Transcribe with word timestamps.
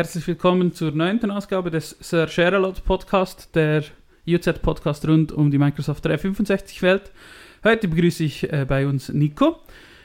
Herzlich 0.00 0.26
willkommen 0.26 0.72
zur 0.72 0.92
neunten 0.92 1.30
Ausgabe 1.30 1.70
des 1.70 1.94
Sir 2.00 2.26
Sheralot 2.26 2.82
Podcast, 2.84 3.54
der 3.54 3.84
UZ-Podcast 4.26 5.06
rund 5.06 5.30
um 5.30 5.50
die 5.50 5.58
Microsoft 5.58 6.06
365-Welt. 6.06 7.12
Heute 7.64 7.86
begrüße 7.86 8.24
ich 8.24 8.50
äh, 8.50 8.64
bei 8.66 8.86
uns 8.86 9.10
Nico. 9.10 9.58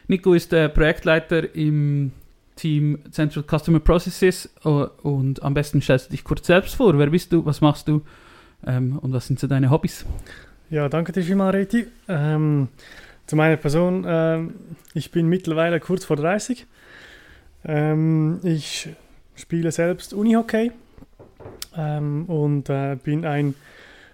Nico 0.10 0.34
ist 0.34 0.52
der 0.52 0.68
Projektleiter 0.68 1.55
im 1.55 2.11
Team 2.57 3.00
Central 3.10 3.46
Customer 3.47 3.79
Processes 3.79 4.54
uh, 4.66 4.88
und 5.02 5.42
am 5.42 5.54
besten 5.54 5.82
stellst 5.82 6.07
du 6.07 6.12
dich 6.12 6.25
kurz 6.25 6.46
selbst 6.46 6.75
vor. 6.75 7.00
Wer 7.00 7.07
bist 7.07 7.32
du, 7.32 7.46
was 7.46 7.62
machst 7.62 7.88
du 7.88 8.02
ähm, 8.68 9.00
und 9.00 9.14
was 9.14 9.27
sind 9.27 9.39
so 9.39 9.48
deine 9.48 9.70
Hobbys? 9.70 10.05
Ja, 10.70 10.89
danke 10.89 11.14
dir 11.14 11.23
vielmals, 11.23 11.55
Reti. 11.55 11.88
Ähm, 12.09 12.68
zu 13.28 13.37
meiner 13.37 13.56
Person, 13.56 14.04
ähm, 14.06 14.56
ich 14.93 15.12
bin 15.12 15.29
mittlerweile 15.29 15.79
kurz 15.79 16.04
vor 16.04 16.18
30. 16.18 16.68
Ähm, 17.64 18.42
ich 18.43 18.89
spiele 19.36 19.71
selbst 19.71 20.14
Unihockey 20.14 20.71
ähm, 21.78 22.26
und 22.26 22.70
äh, 22.70 22.96
bin 22.96 23.26
ein, 23.26 23.56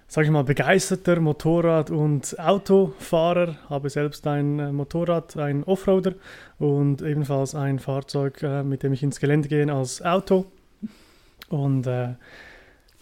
sage 0.08 0.26
ich 0.26 0.32
mal, 0.32 0.44
begeisterter 0.44 1.20
Motorrad- 1.20 1.92
und 1.92 2.38
Autofahrer. 2.40 3.56
Habe 3.70 3.90
selbst 3.90 4.28
ein 4.28 4.60
äh, 4.60 4.72
Motorrad, 4.72 5.38
ein 5.38 5.64
Offroader 5.64 6.14
und 6.60 7.02
ebenfalls 7.02 7.56
ein 7.56 7.80
Fahrzeug, 7.80 8.42
äh, 8.44 8.64
mit 8.64 8.84
dem 8.84 8.94
ich 8.94 9.04
ins 9.04 9.20
Gelände 9.20 9.48
gehe 9.48 9.72
als 9.72 10.02
Auto. 10.02 10.46
Und 11.50 11.88
äh, 11.88 12.16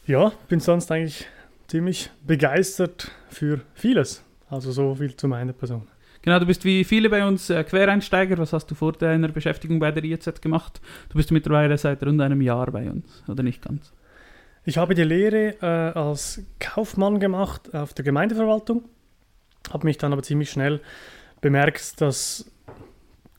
ja, 0.06 0.32
bin 0.48 0.60
sonst 0.60 0.92
eigentlich 0.92 1.28
ziemlich 1.68 2.10
begeistert 2.26 3.12
für 3.30 3.62
vieles. 3.76 4.24
Also 4.50 4.72
so 4.72 4.96
viel 4.96 5.16
zu 5.16 5.28
meiner 5.28 5.54
Person. 5.54 5.88
Genau, 6.22 6.38
du 6.40 6.46
bist 6.46 6.66
wie 6.66 6.84
viele 6.84 7.10
bei 7.10 7.26
uns 7.26 7.50
äh, 7.50 7.64
Quereinsteiger. 7.64 8.38
Was 8.38 8.52
hast 8.52 8.68
du 8.68 8.76
vor 8.76 8.94
deiner 8.94 9.30
Beschäftigung 9.30 9.80
bei 9.80 9.92
der 9.92 10.04
IZ 10.04 10.42
gemacht? 10.42 10.82
Du 11.10 11.18
bist 11.18 11.32
mittlerweile 11.32 11.78
seit 11.78 12.04
rund 12.04 12.20
einem 12.22 12.42
Jahr 12.42 12.72
bei 12.72 12.90
uns, 12.90 13.24
oder 13.28 13.44
nicht 13.44 13.62
ganz? 13.62 13.94
Ich 14.66 14.78
habe 14.78 14.96
die 14.96 15.04
Lehre 15.04 15.56
äh, 15.62 15.98
als 15.98 16.44
Kaufmann 16.60 17.20
gemacht 17.20 17.74
auf 17.74 17.94
der 17.94 18.04
Gemeindeverwaltung, 18.04 18.84
habe 19.72 19.88
mich 19.88 19.98
dann 19.98 20.12
aber 20.12 20.22
ziemlich 20.22 20.50
schnell 20.50 20.82
bemerkt, 21.42 22.02
dass 22.02 22.52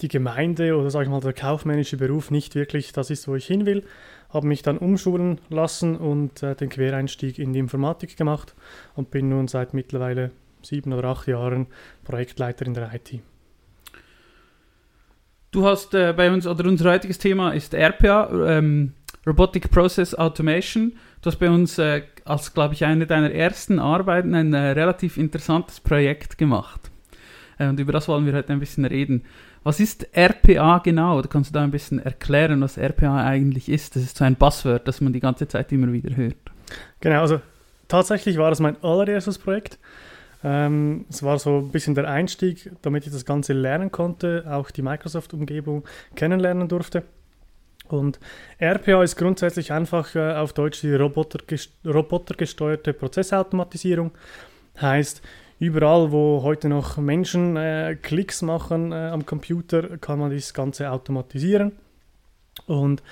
die 0.00 0.08
Gemeinde 0.08 0.76
oder 0.76 0.90
sage 0.90 1.04
ich 1.04 1.10
mal 1.10 1.20
der 1.20 1.34
kaufmännische 1.34 1.98
Beruf 1.98 2.30
nicht 2.30 2.54
wirklich 2.54 2.92
das 2.92 3.10
ist, 3.10 3.28
wo 3.28 3.34
ich 3.34 3.46
hin 3.46 3.66
will. 3.66 3.84
Habe 4.30 4.46
mich 4.46 4.62
dann 4.62 4.78
umschulen 4.78 5.40
lassen 5.50 5.96
und 5.96 6.42
äh, 6.42 6.54
den 6.54 6.70
Quereinstieg 6.70 7.38
in 7.38 7.52
die 7.52 7.58
Informatik 7.58 8.16
gemacht 8.16 8.54
und 8.94 9.10
bin 9.10 9.28
nun 9.28 9.48
seit 9.48 9.74
mittlerweile 9.74 10.30
sieben 10.62 10.92
oder 10.92 11.08
acht 11.08 11.26
Jahren 11.26 11.66
Projektleiter 12.04 12.66
in 12.66 12.74
der 12.74 12.92
IT. 12.94 13.20
Du 15.50 15.66
hast 15.66 15.94
äh, 15.94 16.14
bei 16.16 16.30
uns, 16.30 16.46
oder 16.46 16.68
unser 16.68 16.90
heutiges 16.90 17.18
Thema 17.18 17.50
ist 17.50 17.74
RPA, 17.74 18.30
ähm, 18.46 18.92
Robotic 19.26 19.70
Process 19.70 20.14
Automation. 20.14 20.92
Du 21.22 21.26
hast 21.26 21.38
bei 21.38 21.50
uns 21.50 21.78
äh, 21.78 22.02
als, 22.24 22.54
glaube 22.54 22.74
ich, 22.74 22.84
eine 22.84 23.06
deiner 23.06 23.32
ersten 23.32 23.78
Arbeiten 23.78 24.34
ein 24.34 24.54
äh, 24.54 24.70
relativ 24.70 25.16
interessantes 25.16 25.80
Projekt 25.80 26.38
gemacht. 26.38 26.90
Äh, 27.58 27.68
und 27.68 27.80
über 27.80 27.92
das 27.92 28.08
wollen 28.08 28.26
wir 28.26 28.32
heute 28.32 28.52
ein 28.52 28.60
bisschen 28.60 28.84
reden. 28.84 29.24
Was 29.62 29.78
ist 29.78 30.06
RPA 30.16 30.78
genau? 30.78 31.18
Oder 31.18 31.28
kannst 31.28 31.50
du 31.50 31.54
da 31.54 31.62
ein 31.62 31.70
bisschen 31.70 31.98
erklären, 31.98 32.60
was 32.62 32.78
RPA 32.78 33.24
eigentlich 33.24 33.68
ist? 33.68 33.94
Das 33.94 34.02
ist 34.02 34.16
so 34.16 34.24
ein 34.24 34.36
Buzzword, 34.36 34.88
das 34.88 35.00
man 35.00 35.12
die 35.12 35.20
ganze 35.20 35.48
Zeit 35.48 35.70
immer 35.72 35.92
wieder 35.92 36.16
hört. 36.16 36.36
Genau, 37.00 37.20
also 37.20 37.40
tatsächlich 37.88 38.38
war 38.38 38.50
das 38.50 38.60
mein 38.60 38.82
allererstes 38.82 39.38
Projekt. 39.38 39.78
Ähm, 40.42 41.04
es 41.08 41.22
war 41.22 41.38
so 41.38 41.58
ein 41.58 41.70
bisschen 41.70 41.94
der 41.94 42.08
Einstieg, 42.08 42.70
damit 42.82 43.06
ich 43.06 43.12
das 43.12 43.24
Ganze 43.24 43.52
lernen 43.52 43.92
konnte, 43.92 44.44
auch 44.48 44.70
die 44.70 44.82
Microsoft-Umgebung 44.82 45.84
kennenlernen 46.14 46.68
durfte. 46.68 47.02
Und 47.88 48.20
RPA 48.60 49.02
ist 49.02 49.16
grundsätzlich 49.16 49.72
einfach 49.72 50.14
äh, 50.14 50.34
auf 50.34 50.52
Deutsch 50.52 50.80
die 50.80 50.94
robotergest 50.94 51.72
robotergesteuerte 51.84 52.92
Prozessautomatisierung. 52.92 54.12
Heißt, 54.80 55.22
überall, 55.58 56.12
wo 56.12 56.42
heute 56.42 56.68
noch 56.68 56.96
Menschen 56.98 57.56
äh, 57.56 57.96
Klicks 58.00 58.42
machen 58.42 58.92
äh, 58.92 59.10
am 59.12 59.26
Computer, 59.26 59.98
kann 59.98 60.20
man 60.20 60.30
das 60.30 60.54
Ganze 60.54 60.90
automatisieren. 60.90 61.72
Und 62.66 63.02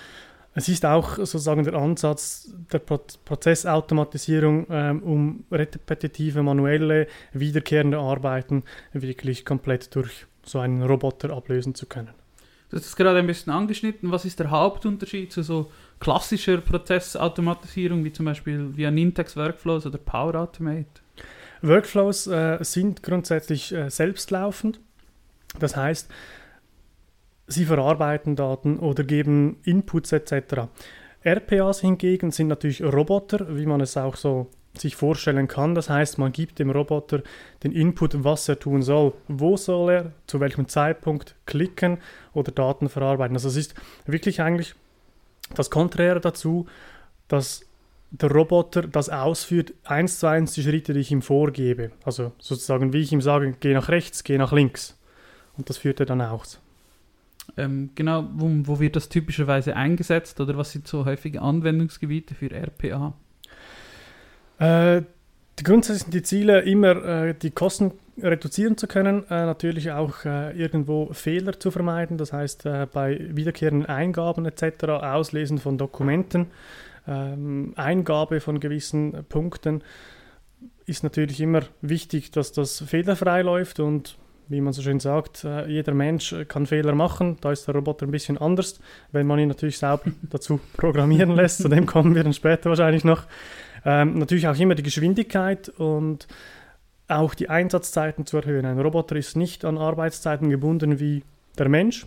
es 0.58 0.69
ist 0.69 0.84
auch 0.84 1.16
sozusagen 1.19 1.62
der 1.62 1.74
Ansatz 1.74 2.52
der 2.72 2.80
Pro 2.80 2.98
Prozessautomatisierung, 3.24 4.66
ähm, 4.70 5.02
um 5.04 5.44
repetitive, 5.52 6.42
manuelle, 6.42 7.06
wiederkehrende 7.32 7.98
Arbeiten 7.98 8.64
wirklich 8.92 9.44
komplett 9.44 9.94
durch 9.94 10.26
so 10.44 10.58
einen 10.58 10.82
Roboter 10.82 11.30
ablösen 11.30 11.76
zu 11.76 11.86
können. 11.86 12.10
Du 12.70 12.76
hast 12.76 12.86
es 12.86 12.96
gerade 12.96 13.20
ein 13.20 13.26
bisschen 13.28 13.52
angeschnitten. 13.52 14.10
Was 14.10 14.24
ist 14.24 14.41
der 14.41 14.50
Hauptunterschied 14.50 15.32
zu 15.32 15.42
so 15.42 15.70
klassischer 16.00 16.58
Prozessautomatisierung, 16.58 18.04
wie 18.04 18.12
zum 18.12 18.26
Beispiel 18.26 18.76
via 18.76 18.90
Nintex 18.90 19.36
Workflows 19.36 19.86
oder 19.86 19.98
Power 19.98 20.34
Automate? 20.34 20.86
Workflows 21.62 22.26
äh, 22.26 22.58
sind 22.62 23.04
grundsätzlich 23.04 23.72
äh, 23.72 23.90
selbstlaufend. 23.90 24.80
Das 25.60 25.76
heißt, 25.76 26.10
sie 27.48 27.64
verarbeiten 27.64 28.36
Daten 28.36 28.78
oder 28.78 29.03
geben 29.03 29.56
Inputs 29.64 30.12
etc. 30.12 30.69
RPAs 31.25 31.81
hingegen 31.81 32.31
sind 32.31 32.48
natürlich 32.48 32.82
Roboter, 32.82 33.56
wie 33.56 33.66
man 33.66 33.81
es 33.81 33.97
auch 33.97 34.16
so 34.16 34.48
sich 34.76 34.94
vorstellen 34.94 35.48
kann. 35.48 35.75
Das 35.75 35.91
heißt, 35.91 36.19
man 36.19 36.31
gibt 36.31 36.58
dem 36.58 36.70
Roboter 36.70 37.22
den 37.64 37.72
Input, 37.72 38.22
was 38.22 38.48
er 38.48 38.58
tun 38.58 38.82
soll. 38.82 39.14
Wo 39.26 39.56
soll 39.56 39.91
er, 39.91 40.12
zu 40.26 40.41
welchem 40.41 40.69
Zeitpunkt 40.69 41.34
klicken 41.47 41.98
oder 42.32 42.53
Daten 42.53 42.88
verarbeiten. 42.88 43.37
Also 43.37 43.48
es 43.48 43.56
ist 43.56 43.75
wirklich 44.06 44.41
eigentlich 44.41 44.75
das 45.54 45.70
Konträre 45.70 46.20
dazu, 46.20 46.66
dass 47.26 47.64
der 48.10 48.31
Roboter 48.31 48.82
das 48.82 49.08
ausführt, 49.08 49.75
eins 49.84 50.19
zu 50.19 50.26
eins 50.28 50.53
die 50.53 50.62
Schritte, 50.62 50.94
die 50.94 51.00
ich 51.00 51.10
ihm 51.10 51.22
vorgebe. 51.22 51.91
Also 52.04 52.32
sozusagen, 52.38 52.92
wie 52.92 53.00
ich 53.00 53.12
ihm 53.12 53.20
sage, 53.20 53.54
geh 53.58 53.75
nach 53.75 53.88
rechts, 53.88 54.25
geh 54.25 54.38
nach 54.38 54.53
links. 54.53 54.97
Und 55.56 55.69
das 55.69 55.78
führt 55.78 56.00
er 56.00 56.06
dann 56.06 56.22
aus. 56.22 56.60
Ähm, 57.56 57.91
genau, 57.94 58.28
wo, 58.34 58.48
wo 58.64 58.81
wird 58.81 58.97
das 58.97 59.09
typischerweise 59.09 59.75
eingesetzt 59.75 60.41
oder 60.41 60.56
was 60.56 60.72
sind 60.72 60.86
so 60.86 61.04
häufige 61.04 61.42
Anwendungsgebiete 61.42 62.34
für 62.34 62.50
RPA? 62.50 63.14
Äh, 64.59 65.03
die 65.58 65.64
grundsätzlich 65.64 66.03
sind 66.03 66.14
die 66.14 66.22
Ziele 66.22 66.60
immer, 66.60 67.04
äh, 67.04 67.34
die 67.34 67.50
Kosten 67.50 67.92
reduzieren 68.20 68.76
zu 68.76 68.87
können, 68.87 69.25
äh, 69.31 69.47
natürlich 69.47 69.91
auch 69.92 70.25
äh, 70.25 70.56
irgendwo 70.58 71.12
Fehler 71.12 71.58
zu 71.58 71.70
vermeiden, 71.70 72.19
das 72.19 72.32
heißt 72.32 72.66
äh, 72.66 72.87
bei 72.92 73.19
wiederkehrenden 73.31 73.87
Eingaben 73.87 74.47
etc., 74.47 74.84
Auslesen 74.84 75.58
von 75.58 75.78
Dokumenten, 75.78 76.47
ähm, 77.06 77.72
Eingabe 77.76 78.41
von 78.41 78.60
gewissen 78.60 79.25
Punkten 79.28 79.82
ist 80.87 81.04
natürlich 81.04 81.41
immer 81.41 81.62
wichtig, 81.82 82.31
dass 82.31 82.53
das 82.53 82.81
fehlerfrei 82.81 83.42
läuft 83.42 83.78
und 83.81 84.16
wie 84.48 84.60
man 84.60 84.72
so 84.72 84.82
schön 84.82 85.00
sagt, 85.00 85.44
äh, 85.44 85.66
jeder 85.66 85.94
Mensch 85.94 86.34
kann 86.48 86.66
Fehler 86.66 86.94
machen. 86.94 87.36
Da 87.41 87.53
ist 87.53 87.66
der 87.66 87.75
Roboter 87.75 88.06
ein 88.06 88.10
bisschen 88.10 88.38
anders, 88.38 88.81
wenn 89.12 89.26
man 89.26 89.38
ihn 89.38 89.48
natürlich 89.48 89.78
sauber 89.78 90.10
dazu 90.22 90.60
programmieren 90.76 91.34
lässt. 91.34 91.62
Zu 91.62 91.69
dem 91.69 91.86
kommen 91.86 92.14
wir 92.14 92.25
dann 92.25 92.32
später 92.32 92.70
wahrscheinlich 92.70 93.04
noch. 93.04 93.25
Ähm, 93.84 94.19
natürlich 94.19 94.48
auch 94.48 94.58
immer 94.58 94.75
die 94.75 94.82
Geschwindigkeit 94.82 95.69
und 95.69 96.26
auch 97.08 97.34
die 97.34 97.48
Einsatzzeiten 97.48 98.26
zu 98.26 98.38
erhöhen. 98.38 98.66
Ein 98.66 98.78
Roboter 98.78 99.16
ist 99.16 99.37
nicht 99.37 99.64
an 99.64 99.78
Arbeitszeiten 99.78 100.50
gebunden 100.50 101.00
wie 101.00 101.22
der 101.56 101.69
Mensch. 101.69 102.06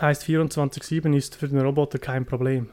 Heißt 0.00 0.24
24/7 0.24 1.16
ist 1.16 1.36
für 1.36 1.48
den 1.48 1.60
Roboter 1.60 1.98
kein 1.98 2.26
Problem. 2.26 2.70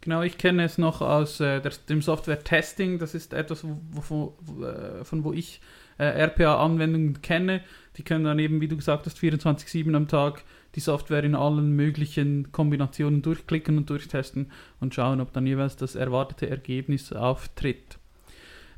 Genau, 0.00 0.22
ich 0.22 0.38
kenne 0.38 0.64
es 0.64 0.78
noch 0.78 1.00
aus 1.00 1.40
äh, 1.40 1.60
der, 1.60 1.72
dem 1.88 2.02
Software-Testing. 2.02 2.98
Das 2.98 3.14
ist 3.14 3.32
etwas, 3.32 3.64
wo, 3.64 3.78
wo, 3.90 4.34
wo, 4.40 4.64
äh, 4.64 5.04
von 5.04 5.24
wo 5.24 5.32
ich 5.32 5.60
äh, 5.98 6.24
RPA-Anwendungen 6.24 7.20
kenne. 7.22 7.60
Die 7.96 8.02
können 8.02 8.24
dann 8.24 8.38
eben, 8.38 8.60
wie 8.60 8.68
du 8.68 8.76
gesagt 8.76 9.06
hast, 9.06 9.18
24-7 9.18 9.94
am 9.94 10.08
Tag 10.08 10.44
die 10.74 10.80
Software 10.80 11.24
in 11.24 11.34
allen 11.34 11.72
möglichen 11.72 12.52
Kombinationen 12.52 13.22
durchklicken 13.22 13.76
und 13.78 13.90
durchtesten 13.90 14.50
und 14.80 14.94
schauen, 14.94 15.20
ob 15.20 15.32
dann 15.32 15.46
jeweils 15.46 15.76
das 15.76 15.94
erwartete 15.96 16.48
Ergebnis 16.48 17.12
auftritt. 17.12 17.98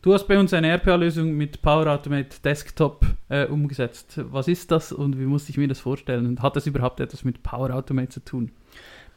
Du 0.02 0.14
hast 0.14 0.26
bei 0.28 0.38
uns 0.38 0.54
eine 0.54 0.68
RPA-Lösung 0.68 1.36
mit 1.36 1.60
Power 1.60 1.86
Automate 1.86 2.40
Desktop 2.42 3.04
äh, 3.28 3.44
umgesetzt. 3.44 4.18
Was 4.30 4.48
ist 4.48 4.70
das 4.70 4.92
und 4.92 5.18
wie 5.20 5.26
muss 5.26 5.50
ich 5.50 5.58
mir 5.58 5.68
das 5.68 5.80
vorstellen? 5.80 6.40
Hat 6.40 6.56
das 6.56 6.66
überhaupt 6.66 7.00
etwas 7.00 7.22
mit 7.22 7.42
Power 7.42 7.70
Automate 7.74 8.08
zu 8.08 8.24
tun? 8.24 8.50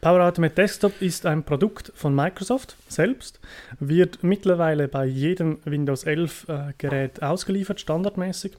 Power 0.04 0.28
Automate 0.28 0.56
Desktop 0.56 1.02
ist 1.02 1.26
ein 1.26 1.44
Produkt 1.46 1.94
von 1.96 2.14
Microsoft 2.14 2.76
selbst, 2.90 3.40
wird 3.80 4.22
mittlerweile 4.22 4.90
bei 4.90 5.06
jedem 5.06 5.60
Windows 5.64 6.04
11 6.04 6.50
äh, 6.50 6.74
Gerät 6.78 7.24
ausgeliefert, 7.24 7.80
standardmäßig. 7.80 8.58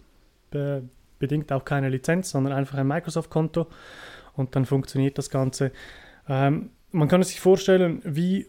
Be 0.50 0.88
bedingt 1.18 1.52
auch 1.52 1.66
keine 1.66 1.90
Lizenz, 1.90 2.30
sondern 2.30 2.54
einfach 2.54 2.78
ein 2.78 2.86
Microsoft-Konto 2.86 3.66
und 4.32 4.56
dann 4.56 4.64
funktioniert 4.64 5.18
das 5.18 5.28
Ganze. 5.28 5.70
Ähm, 6.28 6.70
man 6.92 7.08
kann 7.08 7.20
es 7.20 7.28
sich 7.28 7.40
vorstellen, 7.40 8.00
wie, 8.04 8.46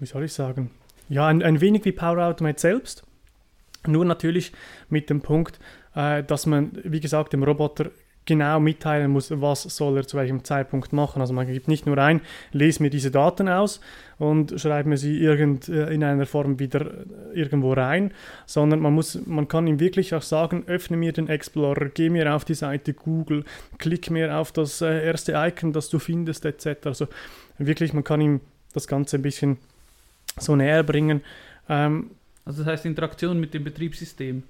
wie 0.00 0.06
soll 0.06 0.24
ich 0.24 0.32
sagen, 0.32 0.72
ja, 1.08 1.28
ein, 1.28 1.40
ein 1.40 1.60
wenig 1.60 1.84
wie 1.84 1.92
Power 1.92 2.18
Automate 2.18 2.60
selbst, 2.60 3.04
nur 3.86 4.04
natürlich 4.04 4.52
mit 4.88 5.08
dem 5.08 5.20
Punkt, 5.20 5.60
äh, 5.94 6.24
dass 6.24 6.46
man, 6.46 6.72
wie 6.82 7.00
gesagt, 7.00 7.32
dem 7.32 7.44
Roboter 7.44 7.90
genau 8.26 8.60
mitteilen 8.60 9.10
muss, 9.10 9.30
was 9.30 9.62
soll 9.62 9.98
er 9.98 10.06
zu 10.06 10.16
welchem 10.16 10.44
Zeitpunkt 10.44 10.92
machen. 10.92 11.20
Also 11.20 11.34
man 11.34 11.46
gibt 11.46 11.68
nicht 11.68 11.86
nur 11.86 11.98
ein, 11.98 12.20
lese 12.52 12.82
mir 12.82 12.90
diese 12.90 13.10
Daten 13.10 13.48
aus 13.48 13.80
und 14.18 14.58
schreibe 14.58 14.88
mir 14.88 14.96
sie 14.96 15.18
irgend, 15.18 15.68
äh, 15.68 15.92
in 15.92 16.02
einer 16.04 16.26
Form 16.26 16.58
wieder 16.58 16.80
äh, 16.80 17.40
irgendwo 17.40 17.72
rein, 17.72 18.12
sondern 18.46 18.80
man, 18.80 18.94
muss, 18.94 19.18
man 19.26 19.48
kann 19.48 19.66
ihm 19.66 19.80
wirklich 19.80 20.14
auch 20.14 20.22
sagen, 20.22 20.64
öffne 20.66 20.96
mir 20.96 21.12
den 21.12 21.28
Explorer, 21.28 21.88
geh 21.88 22.10
mir 22.10 22.34
auf 22.34 22.44
die 22.44 22.54
Seite 22.54 22.94
Google, 22.94 23.44
klick 23.78 24.10
mir 24.10 24.36
auf 24.36 24.52
das 24.52 24.80
äh, 24.80 25.04
erste 25.04 25.32
Icon, 25.36 25.72
das 25.72 25.88
du 25.88 25.98
findest, 25.98 26.44
etc. 26.44 26.86
Also 26.86 27.08
wirklich, 27.58 27.92
man 27.92 28.04
kann 28.04 28.20
ihm 28.20 28.40
das 28.72 28.88
Ganze 28.88 29.16
ein 29.16 29.22
bisschen 29.22 29.58
so 30.38 30.56
näher 30.56 30.82
bringen. 30.82 31.22
Ähm, 31.68 32.10
also 32.44 32.62
das 32.62 32.72
heißt 32.72 32.86
Interaktion 32.86 33.40
mit 33.40 33.54
dem 33.54 33.64
Betriebssystem 33.64 34.42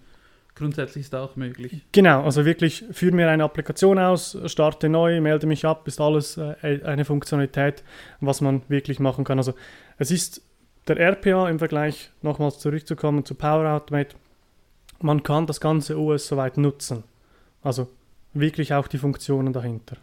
grundsätzlich 0.55 1.06
ist 1.06 1.15
auch 1.15 1.37
möglich. 1.37 1.83
Genau, 1.93 2.23
also 2.23 2.45
wirklich 2.45 2.85
führe 2.93 3.15
mir 3.15 3.29
eine 3.29 3.45
Applikation 3.45 3.99
aus, 3.99 4.39
starte 4.47 4.89
neu, 4.89 5.21
melde 5.21 5.47
mich 5.47 5.65
ab, 5.65 5.87
ist 5.89 6.01
alles 6.01 6.37
äh, 6.37 6.81
eine 6.85 7.05
Funktionalität, 7.05 7.83
was 8.21 8.41
man 8.41 8.62
wirklich 8.69 9.01
machen 9.01 9.25
kann. 9.25 9.39
Also 9.39 9.55
es 9.99 10.11
ist 10.11 10.43
der 10.87 10.99
RPA 10.99 11.49
im 11.49 11.59
Vergleich, 11.59 12.11
nochmals 12.23 12.59
zurückzukommen 12.59 13.25
zu 13.25 13.35
Power 13.35 13.69
Automate, 13.71 14.17
man 15.01 15.23
kann 15.23 15.47
das 15.47 15.61
ganze 15.61 15.99
OS 15.99 16.27
soweit 16.29 16.56
nutzen. 16.56 17.05
Also 17.62 17.89
wirklich 18.33 18.75
auch 18.75 18.89
die 18.89 18.99
Funktionen 18.99 19.53
dahinter. 19.53 19.97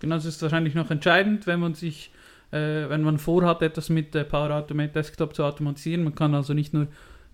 Genau, 0.00 0.16
das 0.16 0.24
ist 0.24 0.42
wahrscheinlich 0.42 0.74
noch 0.74 0.90
entscheidend, 0.90 1.46
wenn 1.46 1.60
man 1.60 1.74
sich, 1.74 2.10
äh, 2.50 2.88
wenn 2.88 3.02
man 3.02 3.18
vorhat, 3.18 3.62
etwas 3.62 3.88
mit 3.88 4.10
Power 4.28 4.50
Automate 4.50 4.92
Desktop 4.92 5.34
zu 5.34 5.44
automatisieren. 5.44 6.04
Man 6.04 6.14
kann 6.14 6.34
also 6.34 6.54
nicht 6.54 6.74
nur 6.74 6.88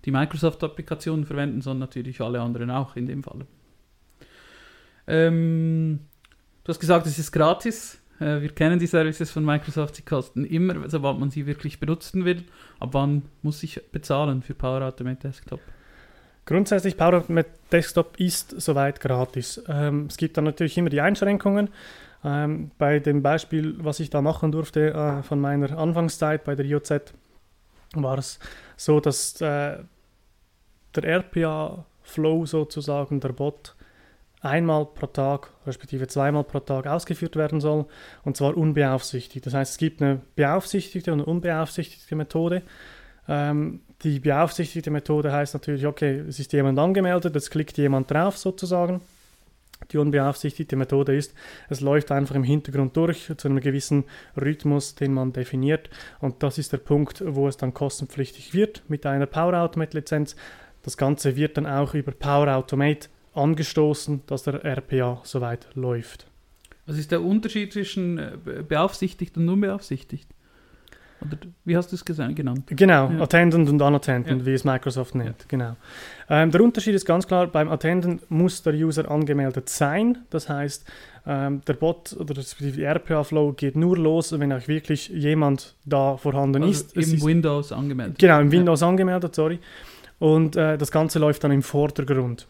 die 0.05 0.11
Microsoft-Applikationen 0.11 1.25
verwenden, 1.25 1.61
sondern 1.61 1.87
natürlich 1.87 2.21
alle 2.21 2.41
anderen 2.41 2.71
auch 2.71 2.95
in 2.95 3.05
dem 3.05 3.23
Fall. 3.23 3.45
Ähm, 5.07 5.99
du 6.63 6.69
hast 6.69 6.79
gesagt, 6.79 7.07
es 7.07 7.17
ist 7.17 7.31
gratis. 7.31 7.99
Äh, 8.19 8.41
wir 8.41 8.49
kennen 8.49 8.79
die 8.79 8.87
Services 8.87 9.31
von 9.31 9.43
Microsoft, 9.43 9.95
sie 9.95 10.03
kosten 10.03 10.45
immer, 10.45 10.89
sobald 10.89 11.19
man 11.19 11.31
sie 11.31 11.45
wirklich 11.45 11.79
benutzen 11.79 12.25
will. 12.25 12.43
Ab 12.79 12.89
wann 12.93 13.23
muss 13.41 13.63
ich 13.63 13.81
bezahlen 13.91 14.41
für 14.41 14.53
Power 14.53 14.81
Automate 14.81 15.27
Desktop? 15.27 15.61
Grundsätzlich 16.45 16.97
Power 16.97 17.15
Automate 17.15 17.49
Desktop 17.71 18.19
ist 18.19 18.59
soweit 18.61 18.99
gratis. 18.99 19.63
Ähm, 19.67 20.07
es 20.09 20.17
gibt 20.17 20.37
dann 20.37 20.45
natürlich 20.45 20.77
immer 20.77 20.89
die 20.89 21.01
Einschränkungen. 21.01 21.69
Ähm, 22.23 22.71
bei 22.77 22.99
dem 22.99 23.21
Beispiel, 23.21 23.75
was 23.79 23.99
ich 23.99 24.09
da 24.09 24.21
machen 24.21 24.51
durfte 24.51 24.93
äh, 24.93 25.23
von 25.23 25.39
meiner 25.39 25.77
Anfangszeit 25.77 26.43
bei 26.43 26.55
der 26.55 26.65
IOZ, 26.65 27.13
war 27.95 28.17
es 28.17 28.39
so, 28.79 29.01
dass 29.01 29.39
äh, 29.41 29.77
der 30.95 31.03
RPA-Flow 31.03 32.45
sozusagen, 32.45 33.19
der 33.19 33.33
Bot, 33.33 33.75
einmal 34.41 34.85
pro 34.85 35.07
Tag, 35.07 35.51
respektive 35.67 36.07
zweimal 36.07 36.45
pro 36.45 36.61
Tag 36.61 36.87
ausgeführt 36.87 37.35
werden 37.35 37.59
soll, 37.59 37.85
und 38.23 38.37
zwar 38.37 38.55
unbeaufsichtigt. 38.55 39.45
Das 39.45 39.53
heißt, 39.53 39.73
es 39.73 39.77
gibt 39.77 40.01
eine 40.01 40.21
beaufsichtigte 40.37 41.11
und 41.11 41.19
eine 41.19 41.25
unbeaufsichtigte 41.25 42.15
Methode. 42.15 42.61
Ähm, 43.27 43.81
die 44.03 44.19
beaufsichtigte 44.19 44.91
Methode 44.91 45.33
heißt 45.33 45.55
natürlich, 45.55 45.85
okay, 45.85 46.19
es 46.19 46.39
ist 46.39 46.53
jemand 46.53 46.79
angemeldet, 46.79 47.35
jetzt 47.35 47.51
klickt 47.51 47.77
jemand 47.77 48.09
drauf 48.09 48.37
sozusagen 48.37 49.01
die 49.91 49.97
unbeaufsichtigte 49.97 50.75
Methode 50.75 51.15
ist, 51.15 51.33
es 51.69 51.81
läuft 51.81 52.11
einfach 52.11 52.35
im 52.35 52.43
Hintergrund 52.43 52.95
durch 52.95 53.31
zu 53.37 53.47
einem 53.47 53.59
gewissen 53.59 54.05
Rhythmus, 54.39 54.95
den 54.95 55.13
man 55.13 55.33
definiert. 55.33 55.89
Und 56.19 56.43
das 56.43 56.57
ist 56.57 56.73
der 56.73 56.77
Punkt, 56.77 57.23
wo 57.25 57.47
es 57.47 57.57
dann 57.57 57.73
kostenpflichtig 57.73 58.53
wird 58.53 58.83
mit 58.87 59.05
einer 59.05 59.25
Power 59.25 59.53
Automate 59.55 59.97
Lizenz. 59.97 60.35
Das 60.83 60.97
Ganze 60.97 61.35
wird 61.35 61.57
dann 61.57 61.65
auch 61.65 61.93
über 61.93 62.11
Power 62.11 62.55
Automate 62.55 63.09
angestoßen, 63.33 64.23
dass 64.27 64.43
der 64.43 64.63
RPA 64.65 65.21
soweit 65.23 65.67
läuft. 65.75 66.27
Was 66.85 66.97
ist 66.97 67.11
der 67.11 67.21
Unterschied 67.21 67.71
zwischen 67.71 68.17
äh, 68.17 68.63
beaufsichtigt 68.67 69.37
und 69.37 69.47
unbeaufsichtigt? 69.47 70.27
Oder 71.21 71.37
wie 71.65 71.75
hast 71.75 71.91
du 71.91 71.95
es 71.95 72.05
genannt? 72.05 72.63
Genau, 72.67 73.09
ja. 73.09 73.21
Attendant 73.21 73.69
und 73.69 73.81
Unattendant, 73.81 74.41
ja. 74.41 74.45
wie 74.45 74.53
es 74.53 74.63
Microsoft 74.63 75.15
nennt. 75.15 75.41
Ja. 75.41 75.45
Genau. 75.47 75.75
Ähm, 76.29 76.51
der 76.51 76.61
Unterschied 76.61 76.95
ist 76.95 77.05
ganz 77.05 77.27
klar, 77.27 77.47
beim 77.47 77.69
Attendant 77.69 78.29
muss 78.31 78.63
der 78.63 78.73
User 78.73 79.09
angemeldet 79.09 79.69
sein. 79.69 80.19
Das 80.29 80.47
heißt, 80.47 80.85
ähm, 81.27 81.61
der 81.67 81.73
Bot 81.73 82.15
oder 82.17 82.33
das 82.33 82.55
RPA-Flow 82.59 83.53
geht 83.53 83.75
nur 83.75 83.97
los, 83.97 84.37
wenn 84.37 84.53
auch 84.53 84.67
wirklich 84.67 85.09
jemand 85.09 85.75
da 85.85 86.17
vorhanden 86.17 86.63
also 86.63 86.71
ist. 86.71 86.95
Im 86.95 87.01
ist, 87.01 87.25
Windows 87.25 87.71
angemeldet. 87.71 88.19
Genau, 88.19 88.39
im 88.39 88.51
Windows 88.51 88.81
angemeldet, 88.81 89.35
sorry. 89.35 89.59
Und 90.19 90.55
äh, 90.55 90.77
das 90.77 90.91
Ganze 90.91 91.19
läuft 91.19 91.43
dann 91.43 91.51
im 91.51 91.63
Vordergrund. 91.63 92.47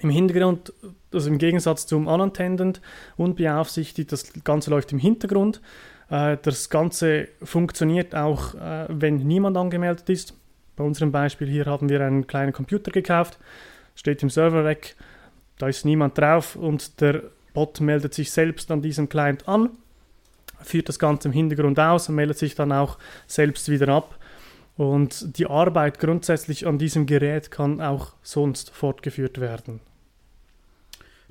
Im 0.00 0.10
Hintergrund, 0.10 0.72
also 1.12 1.30
im 1.30 1.38
Gegensatz 1.38 1.86
zum 1.86 2.06
Unattendant, 2.06 2.80
unbeaufsichtigt, 3.16 4.10
das 4.10 4.32
Ganze 4.42 4.70
läuft 4.70 4.92
im 4.92 4.98
Hintergrund. 4.98 5.60
Äh, 6.10 6.36
das 6.42 6.70
Ganze 6.70 7.28
funktioniert 7.42 8.14
auch, 8.14 8.54
äh, 8.54 8.86
wenn 8.88 9.16
niemand 9.16 9.56
angemeldet 9.56 10.08
ist. 10.08 10.34
Bei 10.76 10.84
unserem 10.84 11.12
Beispiel 11.12 11.48
hier 11.48 11.66
haben 11.66 11.88
wir 11.88 12.00
einen 12.00 12.26
kleinen 12.26 12.52
Computer 12.52 12.90
gekauft, 12.90 13.38
steht 13.94 14.22
im 14.22 14.30
Server-Rack, 14.30 14.96
da 15.58 15.68
ist 15.68 15.84
niemand 15.84 16.18
drauf 16.18 16.56
und 16.56 17.00
der 17.00 17.22
Bot 17.52 17.80
meldet 17.80 18.12
sich 18.12 18.32
selbst 18.32 18.70
an 18.72 18.82
diesem 18.82 19.08
Client 19.08 19.48
an, 19.48 19.70
führt 20.60 20.88
das 20.88 20.98
Ganze 20.98 21.28
im 21.28 21.32
Hintergrund 21.32 21.78
aus 21.78 22.08
und 22.08 22.16
meldet 22.16 22.38
sich 22.38 22.56
dann 22.56 22.72
auch 22.72 22.98
selbst 23.28 23.68
wieder 23.68 23.88
ab. 23.88 24.18
Und 24.76 25.38
die 25.38 25.46
Arbeit 25.46 26.00
grundsätzlich 26.00 26.66
an 26.66 26.78
diesem 26.78 27.06
Gerät 27.06 27.52
kann 27.52 27.80
auch 27.80 28.14
sonst 28.22 28.70
fortgeführt 28.70 29.40
werden. 29.40 29.78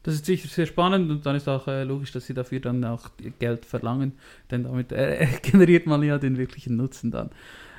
Das 0.03 0.13
ist 0.13 0.25
sicher 0.25 0.47
sehr 0.49 0.65
spannend 0.65 1.09
und 1.09 1.25
dann 1.25 1.35
ist 1.35 1.47
auch 1.47 1.67
äh, 1.67 1.83
logisch, 1.83 2.11
dass 2.11 2.25
sie 2.25 2.33
dafür 2.33 2.59
dann 2.59 2.83
auch 2.83 3.09
Geld 3.39 3.65
verlangen, 3.65 4.13
denn 4.51 4.63
damit 4.63 4.91
äh, 4.91 5.27
generiert 5.41 5.87
man 5.87 6.03
ja 6.03 6.17
den 6.17 6.37
wirklichen 6.37 6.75
Nutzen 6.75 7.09
dann. 7.09 7.29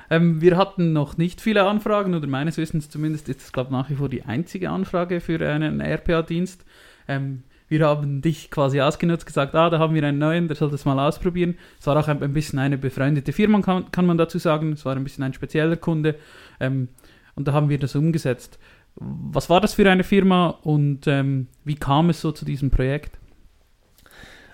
Ähm, 0.09 0.41
wir 0.41 0.57
hatten 0.57 0.93
noch 0.93 1.17
nicht 1.17 1.41
viele 1.41 1.63
Anfragen, 1.63 2.13
oder 2.13 2.27
meines 2.27 2.57
Wissens 2.57 2.89
zumindest 2.89 3.29
ist 3.29 3.41
es, 3.41 3.51
glaube 3.51 3.67
ich, 3.67 3.71
nach 3.71 3.89
wie 3.89 3.95
vor 3.95 4.09
die 4.09 4.23
einzige 4.23 4.69
Anfrage 4.69 5.21
für 5.21 5.39
einen 5.47 5.81
RPA-Dienst. 5.81 6.65
Ähm, 7.07 7.43
wir 7.67 7.85
haben 7.85 8.21
dich 8.21 8.51
quasi 8.51 8.79
ausgenutzt, 8.81 9.25
gesagt, 9.25 9.55
ah, 9.55 9.69
da 9.69 9.79
haben 9.79 9.95
wir 9.95 10.03
einen 10.03 10.19
neuen, 10.19 10.47
der 10.47 10.55
soll 10.55 10.69
das 10.69 10.85
mal 10.85 10.99
ausprobieren. 10.99 11.57
Es 11.79 11.87
war 11.87 11.97
auch 11.97 12.07
ein, 12.07 12.21
ein 12.21 12.33
bisschen 12.33 12.59
eine 12.59 12.77
befreundete 12.77 13.33
Firma, 13.33 13.59
kann, 13.61 13.89
kann, 13.91 14.05
man 14.05 14.17
dazu 14.17 14.37
sagen. 14.37 14.73
Es 14.73 14.85
war 14.85 14.95
ein 14.95 15.03
bisschen 15.03 15.23
ein 15.23 15.33
spezieller 15.33 15.75
Kunde. 15.75 16.15
Ähm, 16.59 16.89
und 17.35 17.47
da 17.47 17.53
haben 17.53 17.69
wir 17.69 17.79
das 17.79 17.95
umgesetzt. 17.95 18.59
Was 18.95 19.49
war 19.49 19.59
das 19.61 19.73
für 19.73 19.89
eine 19.89 20.03
Firma 20.03 20.49
und 20.63 21.07
ähm, 21.07 21.47
wie 21.63 21.75
kam 21.75 22.09
es 22.09 22.21
so 22.21 22.31
zu 22.31 22.45
diesem 22.45 22.71
Projekt? 22.71 23.17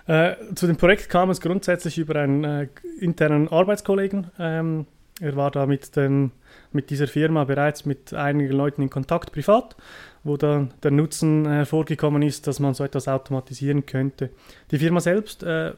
Äh, 0.06 0.34
zu 0.54 0.66
dem 0.66 0.76
Projekt 0.76 1.08
kam 1.08 1.30
es 1.30 1.40
grundsätzlich 1.40 1.98
über 1.98 2.16
einen 2.16 2.44
äh, 2.44 2.68
internen 2.98 3.48
Arbeitskollegen. 3.48 4.30
Ähm, 4.38 4.86
er 5.20 5.36
war 5.36 5.52
da 5.52 5.66
mit, 5.66 5.94
dem, 5.94 6.32
mit 6.72 6.90
dieser 6.90 7.06
Firma 7.06 7.44
bereits 7.44 7.84
mit 7.84 8.12
einigen 8.12 8.52
Leuten 8.52 8.82
in 8.82 8.90
Kontakt 8.90 9.30
privat, 9.30 9.76
wo 10.24 10.36
dann 10.36 10.74
der 10.82 10.90
Nutzen 10.90 11.46
hervorgekommen 11.46 12.22
äh, 12.22 12.26
ist, 12.26 12.48
dass 12.48 12.58
man 12.58 12.74
so 12.74 12.82
etwas 12.82 13.06
automatisieren 13.06 13.86
könnte. 13.86 14.30
Die 14.72 14.78
Firma 14.78 14.98
selbst 14.98 15.44
äh, 15.44 15.74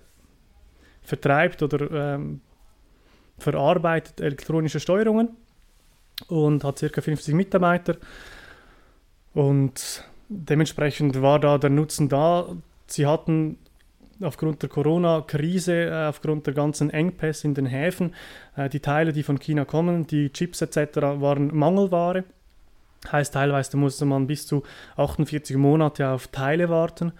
vertreibt 1.02 1.62
oder 1.62 2.14
ähm, 2.14 2.40
verarbeitet 3.38 4.20
elektronische 4.22 4.80
Steuerungen 4.80 5.36
und 6.28 6.64
hat 6.64 6.80
ca. 6.80 7.00
50 7.02 7.34
Mitarbeiter 7.34 7.96
und 9.34 10.04
dementsprechend 10.28 11.20
war 11.20 11.38
da 11.38 11.58
der 11.58 11.70
Nutzen 11.70 12.08
da. 12.08 12.48
Sie 12.86 13.06
hatten 13.06 13.58
aufgrund 14.22 14.62
der 14.62 14.68
Corona-Krise, 14.68 15.86
äh, 15.86 16.06
aufgrund 16.08 16.46
der 16.46 16.54
ganzen 16.54 16.90
Engpässe 16.90 17.48
in 17.48 17.54
den 17.54 17.66
Häfen, 17.66 18.14
äh, 18.56 18.68
die 18.68 18.80
Teile, 18.80 19.12
die 19.12 19.22
von 19.22 19.38
China 19.38 19.64
kommen, 19.64 20.06
die 20.06 20.32
Chips 20.32 20.62
etc., 20.62 21.20
waren 21.20 21.54
Mangelware. 21.54 22.24
Heißt, 23.10 23.34
teilweise 23.34 23.76
musste 23.76 24.06
man 24.06 24.26
bis 24.26 24.46
zu 24.46 24.62
48 24.96 25.56
Monate 25.56 26.08
auf 26.08 26.28
Teile 26.28 26.68
warten. 26.70 27.12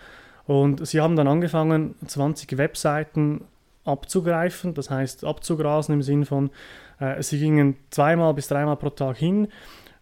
Und 0.46 0.86
sie 0.86 1.00
haben 1.00 1.16
dann 1.16 1.28
angefangen, 1.28 1.94
20 2.06 2.56
Webseiten 2.56 3.42
abzugreifen, 3.84 4.72
das 4.74 4.90
heißt 4.90 5.24
abzugrasen 5.24 5.94
im 5.94 6.02
Sinn 6.02 6.24
von, 6.24 6.50
äh, 7.00 7.22
sie 7.22 7.38
gingen 7.38 7.76
zweimal 7.90 8.32
bis 8.34 8.48
dreimal 8.48 8.76
pro 8.76 8.90
Tag 8.90 9.16
hin, 9.16 9.48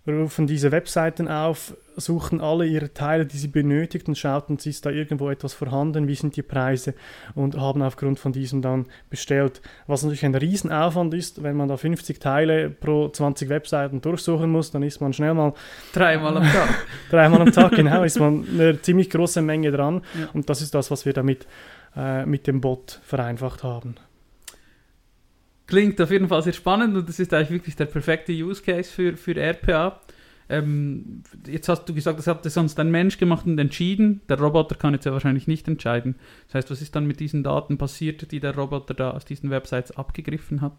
rufen 0.07 0.47
diese 0.47 0.73
Webseiten 0.73 1.29
auf, 1.29 1.77
suchen 1.97 2.41
alle 2.41 2.67
ihre 2.67 2.93
Teile, 2.93 3.25
die 3.25 3.37
sie 3.37 3.49
benötigten, 3.49 4.17
schauten, 4.17 4.59
ist 4.65 4.85
da 4.85 4.91
irgendwo 4.91 5.31
etwas 5.31 5.55
vorhanden, 5.55 6.09
wie 6.09 6.15
sind 6.15 6.37
die 6.37 6.43
Preise 6.43 6.95
und 7.35 7.57
haben 7.57 7.83
aufgrund 7.83 8.19
von 8.19 8.33
diesem 8.33 8.63
dann 8.63 8.87
bestellt. 9.11 9.61
Was 9.87 10.03
natürlich 10.03 10.25
ein 10.25 10.35
Riesenaufwand 10.35 11.15
ist, 11.15 11.43
wenn 11.43 11.57
man 11.57 11.69
da 11.69 11.77
50 11.77 12.19
Teile 12.19 12.71
pro 12.71 13.09
20 13.09 13.49
Webseiten 13.49 14.01
durchsuchen 14.01 14.51
muss, 14.51 14.71
dann 14.71 14.83
ist 14.83 15.01
man 15.01 15.13
schnell 15.13 15.35
mal 15.35 15.55
dreimal 15.93 16.37
am 16.37 16.45
Tag. 16.45 16.87
dreimal 17.11 17.43
am 17.43 17.53
Tag, 17.53 17.73
genau, 17.73 18.03
ist 18.03 18.19
man 18.19 18.45
eine 18.53 18.81
ziemlich 18.83 19.11
große 19.11 19.43
Menge 19.43 19.71
dran 19.71 20.03
ja. 20.19 20.29
und 20.33 20.51
das 20.51 20.63
ist 20.63 20.75
das, 20.75 20.91
was 20.91 21.07
wir 21.07 21.13
damit 21.13 21.47
äh, 21.97 22.27
mit 22.27 22.47
dem 22.47 22.61
Bot 22.61 23.01
vereinfacht 23.05 23.63
haben. 23.63 23.97
Klingt 25.73 25.99
auf 26.03 26.11
jeden 26.11 26.29
Fall 26.29 26.43
sehr 26.43 26.53
spannend 26.53 26.99
und 26.99 27.09
das 27.09 27.19
ist 27.19 27.33
eigentlich 27.33 27.51
wirklich 27.51 27.77
der 27.77 27.87
perfekte 27.87 28.31
Use 28.31 28.63
Case 28.63 28.93
für, 28.93 29.17
für 29.17 29.35
RPA. 29.35 30.03
ähm, 30.51 31.23
jetzt 31.47 31.67
hast 31.71 31.87
du 31.87 31.95
gesagt, 31.95 32.19
das 32.19 32.27
hatte 32.27 32.51
sonst 32.51 32.79
ein 32.79 32.91
Mensch 32.91 33.17
gemacht 33.17 33.47
und 33.47 33.59
entschieden. 33.59 34.21
Der 34.29 34.39
Roboter 34.39 34.75
kann 34.75 34.93
jetzt 34.93 35.07
ja 35.07 35.13
wahrscheinlich 35.13 35.47
nicht 35.47 35.67
entscheiden. 35.69 36.17
Das 36.49 36.57
heißt, 36.57 36.71
was 36.71 36.83
ist 36.83 36.95
dann 36.95 37.07
mit 37.07 37.21
diesen 37.21 37.43
Daten 37.43 37.79
passiert, 37.79 38.33
die 38.33 38.39
der 38.39 38.55
Roboter 38.55 38.93
da 38.93 39.13
aus 39.13 39.25
diesen 39.25 39.49
Websites 39.49 39.97
abgegriffen 39.97 40.61
hat? 40.61 40.77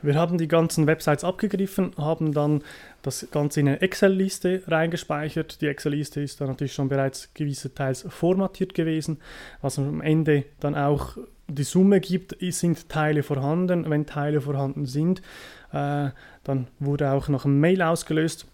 Wir 0.00 0.14
haben 0.14 0.38
die 0.38 0.48
ganzen 0.48 0.86
Websites 0.86 1.22
abgegriffen, 1.22 1.92
haben 1.98 2.32
dann 2.32 2.62
das 3.02 3.28
Ganze 3.30 3.60
in 3.60 3.68
eine 3.68 3.82
Excel-Liste 3.82 4.62
reingespeichert. 4.66 5.60
Die 5.60 5.66
Excel-Liste 5.66 6.22
ist 6.22 6.40
dann 6.40 6.48
natürlich 6.48 6.72
schon 6.72 6.88
bereits 6.88 7.34
gewisse 7.34 7.74
Teils 7.74 8.06
formatiert 8.08 8.72
gewesen, 8.72 9.18
was 9.60 9.78
am 9.78 10.00
Ende 10.00 10.46
dann 10.60 10.74
auch 10.74 11.18
die 11.50 11.64
Summe 11.64 12.00
gibt, 12.00 12.36
sind 12.40 12.88
Teile 12.88 13.22
vorhanden. 13.22 13.88
Wenn 13.88 14.06
Teile 14.06 14.40
vorhanden 14.40 14.86
sind, 14.86 15.20
äh, 15.72 16.10
dann 16.44 16.68
wurde 16.78 17.10
auch 17.10 17.28
noch 17.28 17.44
ein 17.44 17.60
Mail 17.60 17.82
ausgelöst 17.82 18.46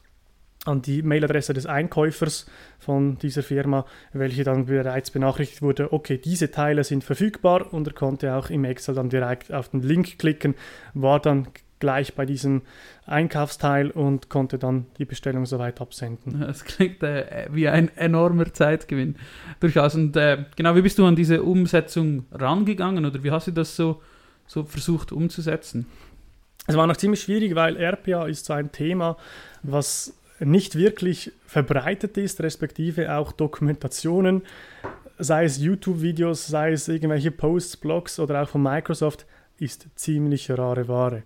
an 0.66 0.82
die 0.82 1.02
Mailadresse 1.02 1.54
des 1.54 1.66
Einkäufers 1.66 2.46
von 2.78 3.18
dieser 3.18 3.42
Firma, 3.42 3.86
welche 4.12 4.44
dann 4.44 4.66
bereits 4.66 5.10
benachrichtigt 5.10 5.62
wurde, 5.62 5.92
okay, 5.92 6.18
diese 6.18 6.50
Teile 6.50 6.84
sind 6.84 7.04
verfügbar 7.04 7.72
und 7.72 7.86
er 7.86 7.94
konnte 7.94 8.34
auch 8.34 8.50
im 8.50 8.64
Excel 8.64 8.94
dann 8.94 9.08
direkt 9.08 9.52
auf 9.52 9.68
den 9.68 9.82
Link 9.82 10.18
klicken, 10.18 10.54
war 10.94 11.20
dann 11.20 11.48
gleich 11.78 12.14
bei 12.14 12.24
diesem 12.24 12.62
Einkaufsteil 13.06 13.90
und 13.90 14.28
konnte 14.28 14.58
dann 14.58 14.86
die 14.98 15.04
Bestellung 15.04 15.46
soweit 15.46 15.80
absenden. 15.80 16.40
Das 16.46 16.64
klingt 16.64 17.02
äh, 17.02 17.48
wie 17.50 17.68
ein 17.68 17.94
enormer 17.96 18.52
Zeitgewinn. 18.52 19.16
Durchaus. 19.60 19.94
Und 19.94 20.16
äh, 20.16 20.44
genau, 20.56 20.74
wie 20.74 20.82
bist 20.82 20.98
du 20.98 21.06
an 21.06 21.16
diese 21.16 21.42
Umsetzung 21.42 22.26
rangegangen 22.32 23.04
oder 23.04 23.22
wie 23.22 23.30
hast 23.30 23.48
du 23.48 23.52
das 23.52 23.76
so, 23.76 24.00
so 24.46 24.64
versucht 24.64 25.12
umzusetzen? 25.12 25.86
Es 26.66 26.76
war 26.76 26.86
noch 26.86 26.96
ziemlich 26.96 27.22
schwierig, 27.22 27.54
weil 27.54 27.76
RPA 27.76 28.26
ist 28.26 28.46
so 28.46 28.52
ein 28.52 28.72
Thema, 28.72 29.16
was 29.62 30.14
nicht 30.40 30.76
wirklich 30.76 31.32
verbreitet 31.46 32.16
ist, 32.18 32.40
respektive 32.42 33.14
auch 33.14 33.32
Dokumentationen, 33.32 34.42
sei 35.18 35.44
es 35.44 35.58
YouTube-Videos, 35.58 36.46
sei 36.46 36.72
es 36.72 36.88
irgendwelche 36.88 37.30
Posts, 37.30 37.78
Blogs 37.78 38.18
oder 38.18 38.42
auch 38.42 38.48
von 38.48 38.62
Microsoft, 38.62 39.26
ist 39.58 39.86
ziemlich 39.94 40.50
rare 40.50 40.88
Ware. 40.88 41.22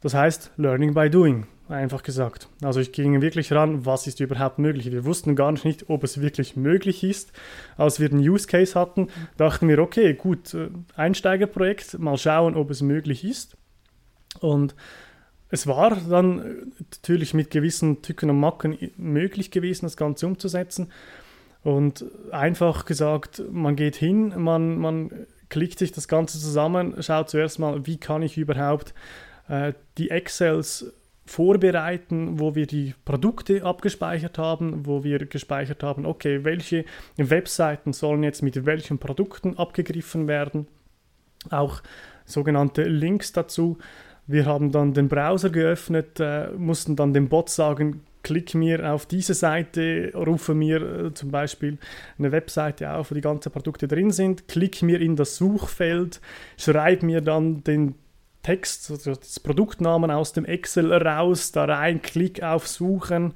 Das 0.00 0.14
heißt, 0.14 0.52
Learning 0.56 0.94
by 0.94 1.08
Doing, 1.10 1.46
einfach 1.68 2.02
gesagt. 2.02 2.48
Also 2.62 2.80
ich 2.80 2.92
ging 2.92 3.20
wirklich 3.22 3.52
ran, 3.52 3.86
was 3.86 4.06
ist 4.06 4.20
überhaupt 4.20 4.58
möglich. 4.58 4.90
Wir 4.90 5.04
wussten 5.04 5.34
gar 5.34 5.52
nicht, 5.52 5.88
ob 5.88 6.04
es 6.04 6.20
wirklich 6.20 6.56
möglich 6.56 7.02
ist. 7.02 7.32
Als 7.76 7.98
wir 7.98 8.08
den 8.08 8.20
Use 8.20 8.46
Case 8.46 8.78
hatten, 8.78 9.08
dachten 9.36 9.68
wir, 9.68 9.78
okay, 9.78 10.14
gut, 10.14 10.54
äh, 10.54 10.68
Einsteigerprojekt, 10.94 11.98
mal 11.98 12.18
schauen, 12.18 12.54
ob 12.56 12.70
es 12.70 12.82
möglich 12.82 13.24
ist. 13.24 13.56
Und 14.40 14.74
es 15.48 15.66
war 15.66 15.96
dann 16.08 16.38
äh, 16.38 16.66
natürlich 16.92 17.34
mit 17.34 17.50
gewissen 17.50 18.02
Tücken 18.02 18.30
und 18.30 18.40
Macken 18.40 18.76
möglich 18.96 19.50
gewesen, 19.50 19.86
das 19.86 19.96
Ganze 19.96 20.26
umzusetzen. 20.26 20.92
Und 21.62 22.04
einfach 22.30 22.84
gesagt, 22.84 23.42
man 23.50 23.74
geht 23.74 23.96
hin, 23.96 24.32
man, 24.36 24.78
man 24.78 25.10
klickt 25.48 25.78
sich 25.78 25.90
das 25.90 26.06
Ganze 26.06 26.38
zusammen, 26.38 26.94
schaut 27.02 27.30
zuerst 27.30 27.58
mal, 27.58 27.86
wie 27.86 27.98
kann 27.98 28.22
ich 28.22 28.38
überhaupt 28.38 28.94
äh, 29.48 29.72
die 29.98 30.10
Excels 30.10 30.92
vorbereiten, 31.26 32.38
wo 32.38 32.54
wir 32.54 32.66
die 32.66 32.94
Produkte 33.04 33.64
abgespeichert 33.64 34.38
haben, 34.38 34.86
wo 34.86 35.02
wir 35.02 35.26
gespeichert 35.26 35.82
haben, 35.82 36.06
okay, 36.06 36.44
welche 36.44 36.84
Webseiten 37.16 37.92
sollen 37.92 38.22
jetzt 38.22 38.42
mit 38.42 38.64
welchen 38.64 38.98
Produkten 38.98 39.56
abgegriffen 39.58 40.28
werden. 40.28 40.68
Auch 41.50 41.82
sogenannte 42.24 42.84
Links 42.84 43.32
dazu. 43.32 43.78
Wir 44.28 44.46
haben 44.46 44.72
dann 44.72 44.92
den 44.92 45.08
Browser 45.08 45.50
geöffnet, 45.50 46.18
äh, 46.20 46.48
mussten 46.56 46.96
dann 46.96 47.12
dem 47.12 47.28
Bot 47.28 47.48
sagen, 47.50 48.02
klick 48.22 48.54
mir 48.54 48.92
auf 48.92 49.06
diese 49.06 49.34
Seite, 49.34 50.12
rufe 50.14 50.54
mir 50.54 50.82
äh, 51.06 51.14
zum 51.14 51.30
Beispiel 51.30 51.78
eine 52.18 52.32
Webseite 52.32 52.92
auf, 52.92 53.10
wo 53.10 53.14
die 53.14 53.20
ganzen 53.20 53.52
Produkte 53.52 53.86
drin 53.86 54.10
sind, 54.10 54.48
klick 54.48 54.82
mir 54.82 55.00
in 55.00 55.14
das 55.14 55.36
Suchfeld, 55.36 56.20
schreib 56.56 57.04
mir 57.04 57.20
dann 57.20 57.62
den 57.62 57.94
Text, 58.46 58.92
also 58.92 59.16
das 59.16 59.40
Produktnamen 59.40 60.12
aus 60.12 60.32
dem 60.32 60.44
Excel 60.44 60.92
raus, 60.92 61.50
da 61.50 61.64
rein, 61.64 62.00
klick 62.00 62.44
auf 62.44 62.68
Suchen, 62.68 63.34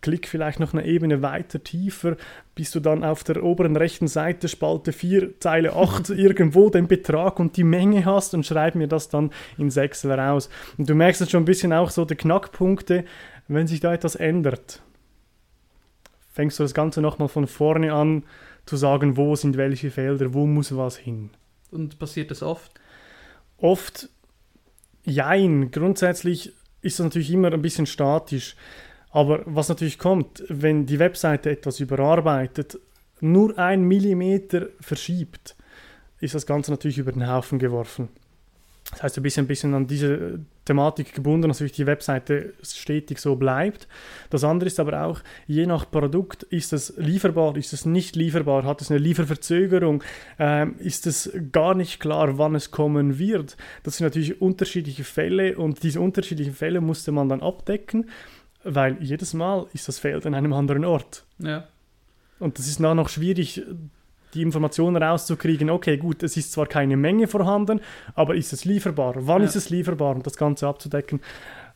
klick 0.00 0.26
vielleicht 0.26 0.58
noch 0.58 0.72
eine 0.72 0.84
Ebene 0.84 1.22
weiter 1.22 1.62
tiefer, 1.62 2.16
bis 2.56 2.72
du 2.72 2.80
dann 2.80 3.04
auf 3.04 3.22
der 3.22 3.44
oberen 3.44 3.76
rechten 3.76 4.08
Seite 4.08 4.48
Spalte 4.48 4.92
4, 4.92 5.38
Zeile 5.38 5.76
8 5.76 6.10
irgendwo 6.10 6.68
den 6.68 6.88
Betrag 6.88 7.38
und 7.38 7.56
die 7.56 7.62
Menge 7.62 8.04
hast 8.04 8.34
und 8.34 8.44
schreib 8.44 8.74
mir 8.74 8.88
das 8.88 9.08
dann 9.08 9.30
ins 9.56 9.76
Excel 9.76 10.10
raus. 10.10 10.50
Und 10.76 10.90
du 10.90 10.96
merkst 10.96 11.20
jetzt 11.20 11.30
schon 11.30 11.42
ein 11.42 11.46
bisschen 11.46 11.72
auch 11.72 11.90
so 11.90 12.04
die 12.04 12.16
Knackpunkte, 12.16 13.04
wenn 13.46 13.68
sich 13.68 13.78
da 13.78 13.94
etwas 13.94 14.16
ändert. 14.16 14.82
Fängst 16.32 16.58
du 16.58 16.64
das 16.64 16.74
Ganze 16.74 17.00
nochmal 17.00 17.28
von 17.28 17.46
vorne 17.46 17.92
an 17.92 18.24
zu 18.66 18.76
sagen, 18.76 19.16
wo 19.16 19.36
sind 19.36 19.56
welche 19.56 19.92
Felder, 19.92 20.34
wo 20.34 20.44
muss 20.44 20.76
was 20.76 20.96
hin. 20.96 21.30
Und 21.70 22.00
passiert 22.00 22.32
das 22.32 22.42
oft? 22.42 22.80
Oft, 23.58 24.08
jein. 25.04 25.70
Grundsätzlich 25.70 26.52
ist 26.82 26.98
das 26.98 27.04
natürlich 27.04 27.32
immer 27.32 27.52
ein 27.52 27.62
bisschen 27.62 27.86
statisch. 27.86 28.56
Aber 29.10 29.42
was 29.44 29.68
natürlich 29.68 29.98
kommt, 29.98 30.44
wenn 30.48 30.86
die 30.86 30.98
Webseite 30.98 31.50
etwas 31.50 31.80
überarbeitet, 31.80 32.78
nur 33.20 33.58
ein 33.58 33.82
Millimeter 33.82 34.68
verschiebt, 34.80 35.56
ist 36.20 36.34
das 36.34 36.46
Ganze 36.46 36.70
natürlich 36.70 36.98
über 36.98 37.12
den 37.12 37.28
Haufen 37.28 37.58
geworfen. 37.58 38.08
Das 38.92 39.02
heißt, 39.02 39.16
ein 39.18 39.22
bisschen, 39.22 39.44
ein 39.44 39.48
bisschen 39.48 39.74
an 39.74 39.86
diese 39.86 40.40
Thematik 40.70 41.14
gebunden, 41.14 41.48
dass 41.48 41.58
die 41.58 41.86
Webseite 41.86 42.54
stetig 42.62 43.18
so 43.18 43.34
bleibt. 43.34 43.88
Das 44.30 44.44
andere 44.44 44.68
ist 44.68 44.78
aber 44.78 45.04
auch, 45.04 45.20
je 45.48 45.66
nach 45.66 45.90
Produkt, 45.90 46.44
ist 46.44 46.72
es 46.72 46.94
lieferbar, 46.96 47.56
ist 47.56 47.72
es 47.72 47.86
nicht 47.86 48.14
lieferbar, 48.14 48.62
hat 48.62 48.80
es 48.80 48.90
eine 48.90 49.00
Lieferverzögerung, 49.00 50.04
ähm, 50.38 50.76
ist 50.78 51.08
es 51.08 51.32
gar 51.50 51.74
nicht 51.74 51.98
klar, 51.98 52.38
wann 52.38 52.54
es 52.54 52.70
kommen 52.70 53.18
wird. 53.18 53.56
Das 53.82 53.96
sind 53.96 54.04
natürlich 54.04 54.40
unterschiedliche 54.40 55.02
Fälle 55.02 55.58
und 55.58 55.82
diese 55.82 56.00
unterschiedlichen 56.00 56.54
Fälle 56.54 56.80
musste 56.80 57.10
man 57.10 57.28
dann 57.28 57.42
abdecken 57.42 58.06
weil 58.62 59.02
jedes 59.02 59.32
Mal 59.32 59.66
ist 59.72 59.88
das 59.88 59.98
Feld 59.98 60.26
an 60.26 60.34
einem 60.34 60.52
anderen 60.52 60.84
Ort. 60.84 61.24
Ja. 61.38 61.66
Und 62.38 62.58
das 62.58 62.68
ist 62.68 62.78
dann 62.78 62.98
noch 62.98 63.08
schwierig, 63.08 63.62
die 64.34 64.42
Informationen 64.42 65.02
rauszukriegen, 65.02 65.70
okay, 65.70 65.96
gut, 65.96 66.22
es 66.22 66.36
ist 66.36 66.52
zwar 66.52 66.66
keine 66.66 66.96
Menge 66.96 67.26
vorhanden, 67.26 67.80
aber 68.14 68.34
ist 68.34 68.52
es 68.52 68.64
lieferbar? 68.64 69.14
Wann 69.16 69.42
ja. 69.42 69.48
ist 69.48 69.56
es 69.56 69.70
lieferbar? 69.70 70.14
Und 70.14 70.26
das 70.26 70.36
Ganze 70.36 70.66
abzudecken, 70.66 71.20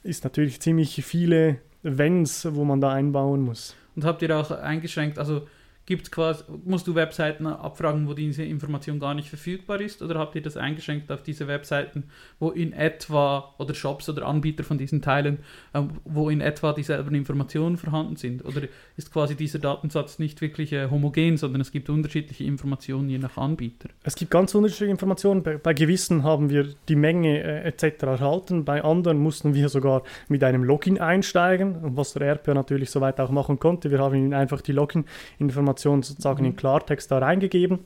ist 0.03 0.25
natürlich 0.25 0.61
ziemlich 0.61 1.05
viele 1.05 1.59
Wenns, 1.83 2.47
wo 2.51 2.65
man 2.65 2.81
da 2.81 2.93
einbauen 2.93 3.43
muss. 3.43 3.75
Und 3.97 4.05
habt 4.05 4.23
ihr 4.23 4.37
auch 4.37 4.51
eingeschränkt, 4.51 5.19
also 5.19 5.47
Gibt's 5.87 6.11
quasi, 6.11 6.45
musst 6.65 6.87
du 6.87 6.95
Webseiten 6.95 7.47
abfragen, 7.47 8.09
wo 8.09 8.15
diese 8.15 8.43
Information 8.43 8.99
gar 8.99 9.13
nicht 9.13 9.29
verfügbar 9.29 9.83
ist? 9.83 10.01
Oder 10.01 10.19
habt 10.19 10.35
ihr 10.35 10.41
das 10.41 10.57
eingeschränkt 10.57 11.13
auf 11.13 11.23
diese 11.23 11.47
Webseiten, 11.47 12.05
wo 12.39 12.51
in 12.51 12.73
etwa, 12.73 13.55
oder 13.59 13.75
Shops 13.75 14.09
oder 14.09 14.25
Anbieter 14.25 14.65
von 14.65 14.79
diesen 14.79 15.03
Teilen, 15.03 15.41
äh, 15.75 15.83
wo 16.05 16.31
in 16.31 16.41
etwa 16.41 16.73
dieselben 16.73 17.15
Informationen 17.15 17.77
vorhanden 17.77 18.17
sind? 18.17 18.47
Oder 18.47 18.63
ist 18.97 19.13
quasi 19.13 19.35
dieser 19.35 19.59
Datensatz 19.59 20.19
nicht 20.19 20.41
wirklich 20.41 20.73
äh, 20.73 20.89
homogen, 20.89 21.37
sondern 21.37 21.61
es 21.61 21.71
gibt 21.71 21.91
unterschiedliche 21.91 22.45
Informationen 22.45 23.11
je 23.11 23.19
nach 23.19 23.37
Anbieter? 23.37 23.91
Es 24.05 24.15
gibt 24.15 24.31
ganz 24.31 24.55
unterschiedliche 24.55 24.91
Informationen. 24.91 25.43
Bei, 25.43 25.59
bei 25.59 25.75
gewissen 25.75 26.23
haben 26.23 26.49
wir 26.49 26.67
die 26.89 26.97
Menge 26.97 27.43
äh, 27.43 27.69
etc. 27.69 28.05
erhalten, 28.05 28.65
bei 28.65 28.83
anderen 28.83 29.19
mussten 29.19 29.53
wir 29.53 29.69
sogar 29.69 30.03
mit 30.29 30.43
einem 30.45 30.65
Login 30.65 30.99
einsteigen, 30.99 31.77
was 31.95 32.15
der 32.15 32.23
RPA 32.23 32.55
natürlich 32.55 32.89
soweit 32.89 33.21
auch 33.21 33.31
machen 33.31 33.59
konnte. 33.59 33.91
Wir 33.91 33.99
haben 33.99 34.15
ihnen 34.15 34.33
einfach 34.33 34.63
die 34.63 34.73
Login-Informationen 34.73 35.74
Information 35.75 36.03
sozusagen 36.03 36.43
mhm. 36.43 36.51
in 36.51 36.57
Klartext 36.57 37.11
da 37.11 37.19
reingegeben, 37.19 37.81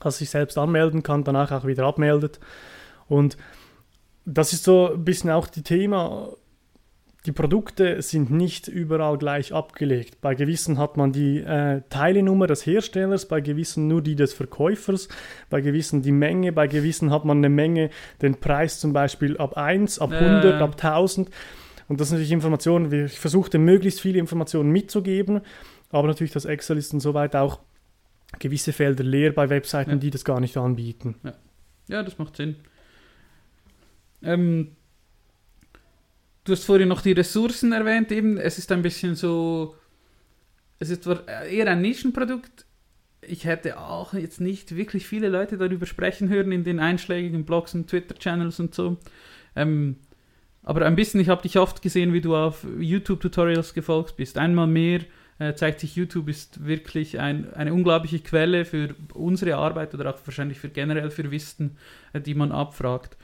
dass 0.00 0.18
sich 0.18 0.30
selbst 0.30 0.56
anmelden 0.58 1.02
kann, 1.02 1.24
danach 1.24 1.52
auch 1.52 1.66
wieder 1.66 1.84
abmeldet. 1.84 2.40
Und 3.08 3.36
das 4.24 4.52
ist 4.52 4.64
so 4.64 4.92
ein 4.92 5.04
bisschen 5.04 5.30
auch 5.30 5.46
die 5.46 5.62
Thema, 5.62 6.30
die 7.24 7.32
Produkte 7.32 8.00
sind 8.02 8.30
nicht 8.30 8.68
überall 8.68 9.18
gleich 9.18 9.52
abgelegt. 9.52 10.20
Bei 10.20 10.36
gewissen 10.36 10.78
hat 10.78 10.96
man 10.96 11.10
die 11.10 11.38
äh, 11.38 11.82
Teilenummer 11.90 12.46
des 12.46 12.64
Herstellers, 12.64 13.26
bei 13.26 13.40
gewissen 13.40 13.88
nur 13.88 14.00
die 14.00 14.14
des 14.14 14.32
Verkäufers, 14.32 15.08
bei 15.50 15.60
gewissen 15.60 16.02
die 16.02 16.12
Menge, 16.12 16.52
bei 16.52 16.68
gewissen 16.68 17.10
hat 17.10 17.24
man 17.24 17.38
eine 17.38 17.48
Menge, 17.48 17.90
den 18.22 18.36
Preis 18.36 18.78
zum 18.78 18.92
Beispiel 18.92 19.36
ab 19.38 19.56
1, 19.56 19.98
ab 19.98 20.12
100, 20.12 20.44
äh. 20.44 20.62
ab 20.62 20.72
1000. 20.80 21.30
Und 21.88 22.00
das 22.00 22.08
sind 22.08 22.18
natürlich 22.18 22.32
Informationen, 22.32 22.92
ich 22.92 23.18
versuchte 23.18 23.58
möglichst 23.58 24.00
viele 24.00 24.20
Informationen 24.20 24.70
mitzugeben, 24.70 25.40
aber 25.90 26.08
natürlich, 26.08 26.32
das 26.32 26.44
Excel 26.44 26.78
ist 26.78 26.92
insoweit 26.92 27.36
auch 27.36 27.60
gewisse 28.38 28.72
Felder 28.72 29.04
leer 29.04 29.32
bei 29.32 29.48
Webseiten, 29.48 29.92
ja. 29.92 29.96
die 29.96 30.10
das 30.10 30.24
gar 30.24 30.40
nicht 30.40 30.56
anbieten. 30.56 31.16
Ja, 31.22 31.34
ja 31.88 32.02
das 32.02 32.18
macht 32.18 32.36
Sinn. 32.36 32.56
Ähm, 34.22 34.72
du 36.44 36.52
hast 36.52 36.64
vorhin 36.64 36.88
noch 36.88 37.02
die 37.02 37.12
Ressourcen 37.12 37.72
erwähnt, 37.72 38.10
eben. 38.12 38.38
Es 38.38 38.58
ist 38.58 38.72
ein 38.72 38.82
bisschen 38.82 39.14
so. 39.14 39.76
Es 40.78 40.90
ist 40.90 41.06
eher 41.06 41.68
ein 41.68 41.80
Nischenprodukt. 41.80 42.66
Ich 43.22 43.44
hätte 43.44 43.78
auch 43.78 44.12
jetzt 44.12 44.40
nicht 44.40 44.76
wirklich 44.76 45.06
viele 45.06 45.28
Leute 45.28 45.56
darüber 45.56 45.86
sprechen 45.86 46.28
hören 46.28 46.52
in 46.52 46.64
den 46.64 46.78
einschlägigen 46.78 47.44
Blogs 47.44 47.74
und 47.74 47.88
Twitter-Channels 47.88 48.60
und 48.60 48.74
so. 48.74 48.98
Ähm, 49.56 49.96
aber 50.62 50.84
ein 50.84 50.96
bisschen, 50.96 51.20
ich 51.20 51.28
habe 51.28 51.42
dich 51.42 51.58
oft 51.58 51.80
gesehen, 51.80 52.12
wie 52.12 52.20
du 52.20 52.36
auf 52.36 52.66
YouTube-Tutorials 52.78 53.72
gefolgt 53.72 54.16
bist. 54.16 54.36
Einmal 54.36 54.66
mehr 54.66 55.00
äh, 55.38 55.54
zeigt 55.54 55.80
sich, 55.80 55.96
YouTube 55.96 56.28
ist 56.28 56.64
wirklich 56.64 57.20
ein, 57.20 57.52
eine 57.54 57.72
unglaubliche 57.74 58.20
Quelle 58.20 58.64
für 58.64 58.94
unsere 59.14 59.56
Arbeit 59.56 59.94
oder 59.94 60.10
auch 60.10 60.18
wahrscheinlich 60.24 60.58
für 60.58 60.68
generell 60.68 61.10
für 61.10 61.30
Wissen, 61.30 61.76
äh, 62.12 62.20
die 62.20 62.34
man 62.34 62.52
abfragt. 62.52 63.16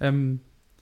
Ähm, 0.00 0.40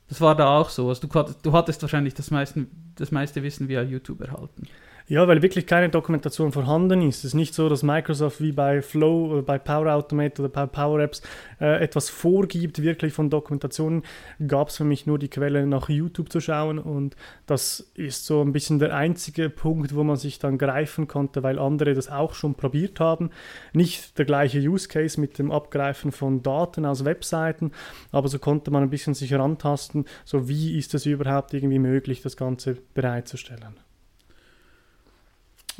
das 0.08 0.20
war 0.20 0.34
da 0.34 0.58
auch 0.58 0.70
so. 0.70 0.88
Also 0.88 1.06
du, 1.06 1.34
du 1.42 1.52
hattest 1.52 1.82
wahrscheinlich 1.82 2.14
das, 2.14 2.30
meisten, 2.30 2.92
das 2.94 3.10
meiste 3.10 3.42
Wissen 3.42 3.68
via 3.68 3.82
YouTube 3.82 4.22
erhalten. 4.22 4.66
Ja, 5.10 5.26
weil 5.26 5.40
wirklich 5.40 5.66
keine 5.66 5.88
Dokumentation 5.88 6.52
vorhanden 6.52 7.00
ist. 7.00 7.20
Es 7.20 7.24
ist 7.24 7.34
nicht 7.34 7.54
so, 7.54 7.70
dass 7.70 7.82
Microsoft 7.82 8.42
wie 8.42 8.52
bei 8.52 8.82
Flow 8.82 9.32
oder 9.32 9.40
bei 9.40 9.58
Power 9.58 9.90
Automate 9.94 10.42
oder 10.42 10.50
bei 10.50 10.66
Power 10.66 11.00
Apps 11.00 11.22
äh, 11.62 11.82
etwas 11.82 12.10
vorgibt, 12.10 12.82
wirklich 12.82 13.14
von 13.14 13.30
Dokumentationen. 13.30 14.02
Gab 14.46 14.68
es 14.68 14.76
für 14.76 14.84
mich 14.84 15.06
nur 15.06 15.18
die 15.18 15.30
Quelle 15.30 15.66
nach 15.66 15.88
YouTube 15.88 16.30
zu 16.30 16.42
schauen 16.42 16.78
und 16.78 17.16
das 17.46 17.90
ist 17.94 18.26
so 18.26 18.42
ein 18.42 18.52
bisschen 18.52 18.80
der 18.80 18.94
einzige 18.94 19.48
Punkt, 19.48 19.94
wo 19.94 20.04
man 20.04 20.16
sich 20.16 20.40
dann 20.40 20.58
greifen 20.58 21.08
konnte, 21.08 21.42
weil 21.42 21.58
andere 21.58 21.94
das 21.94 22.10
auch 22.10 22.34
schon 22.34 22.54
probiert 22.54 23.00
haben. 23.00 23.30
Nicht 23.72 24.18
der 24.18 24.26
gleiche 24.26 24.58
Use 24.58 24.88
Case 24.88 25.18
mit 25.18 25.38
dem 25.38 25.50
Abgreifen 25.50 26.12
von 26.12 26.42
Daten 26.42 26.84
aus 26.84 27.06
Webseiten, 27.06 27.72
aber 28.12 28.28
so 28.28 28.38
konnte 28.38 28.70
man 28.70 28.82
ein 28.82 28.90
bisschen 28.90 29.14
sich 29.14 29.32
rantasten, 29.32 30.04
so 30.26 30.50
wie 30.50 30.76
ist 30.76 30.92
es 30.92 31.06
überhaupt 31.06 31.54
irgendwie 31.54 31.78
möglich, 31.78 32.20
das 32.20 32.36
Ganze 32.36 32.76
bereitzustellen. 32.92 33.87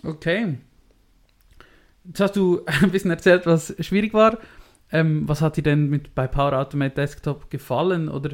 Okay. 0.02 0.58
Jetzt 2.04 2.20
hast 2.20 2.36
du 2.36 2.62
ein 2.82 2.90
bisschen 2.90 3.10
erzählt, 3.10 3.46
was 3.46 3.74
schwierig 3.80 4.14
war. 4.14 4.38
Ähm, 4.90 5.28
was 5.28 5.42
hat 5.42 5.56
dir 5.56 5.62
denn 5.62 5.90
mit, 5.90 6.14
bei 6.14 6.26
Power 6.26 6.54
Automate 6.54 6.94
Desktop 6.94 7.50
gefallen? 7.50 8.08
Oder 8.08 8.30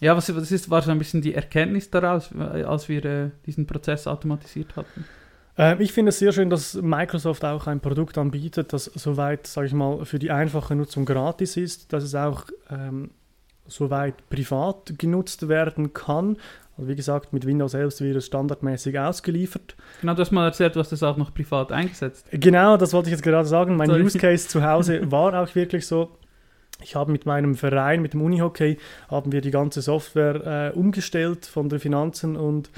ja, 0.00 0.16
was, 0.16 0.34
was 0.34 0.50
ist, 0.50 0.70
war 0.70 0.82
so 0.82 0.90
ein 0.90 0.98
bisschen 0.98 1.22
die 1.22 1.34
Erkenntnis 1.34 1.90
daraus, 1.90 2.32
als 2.34 2.88
wir 2.88 3.04
äh, 3.04 3.30
diesen 3.46 3.66
Prozess 3.66 4.06
automatisiert 4.06 4.76
hatten? 4.76 5.04
Ähm, 5.56 5.80
ich 5.80 5.92
finde 5.92 6.08
es 6.08 6.18
sehr 6.18 6.32
schön, 6.32 6.50
dass 6.50 6.74
Microsoft 6.74 7.44
auch 7.44 7.66
ein 7.66 7.80
Produkt 7.80 8.18
anbietet, 8.18 8.72
das 8.72 8.84
soweit, 8.86 9.46
sage 9.46 9.68
ich 9.68 9.72
mal, 9.72 10.04
für 10.04 10.18
die 10.18 10.30
einfache 10.30 10.74
Nutzung 10.74 11.04
gratis 11.04 11.56
ist, 11.56 11.92
dass 11.92 12.02
es 12.02 12.14
auch 12.14 12.46
ähm, 12.70 13.10
soweit 13.66 14.28
privat 14.28 14.98
genutzt 14.98 15.48
werden 15.48 15.92
kann. 15.92 16.36
Also 16.76 16.88
wie 16.88 16.96
gesagt, 16.96 17.32
mit 17.32 17.46
Windows 17.46 17.72
selbst 17.72 18.00
wird 18.00 18.16
es 18.16 18.26
standardmäßig 18.26 18.98
ausgeliefert. 18.98 19.76
Genau, 20.00 20.14
du 20.14 20.20
hast 20.20 20.32
mal 20.32 20.46
erzählt, 20.46 20.74
du 20.74 20.80
hast 20.80 20.90
das 20.90 21.02
auch 21.02 21.16
noch 21.16 21.32
privat 21.32 21.70
eingesetzt. 21.70 22.26
Genau, 22.32 22.76
das 22.76 22.92
wollte 22.92 23.08
ich 23.08 23.12
jetzt 23.12 23.22
gerade 23.22 23.46
sagen. 23.46 23.76
Mein 23.76 23.88
Sorry. 23.88 24.02
Use 24.02 24.18
Case 24.18 24.48
zu 24.48 24.64
Hause 24.64 25.00
war 25.10 25.40
auch 25.40 25.54
wirklich 25.54 25.86
so. 25.86 26.10
Ich 26.82 26.96
habe 26.96 27.12
mit 27.12 27.24
meinem 27.24 27.54
Verein, 27.54 28.02
mit 28.02 28.14
dem 28.14 28.22
Unihockey, 28.22 28.78
haben 29.08 29.30
wir 29.30 29.40
die 29.40 29.52
ganze 29.52 29.80
Software 29.80 30.72
äh, 30.74 30.76
umgestellt 30.76 31.46
von 31.46 31.68
den 31.68 31.78
Finanzen 31.78 32.36
und 32.36 32.70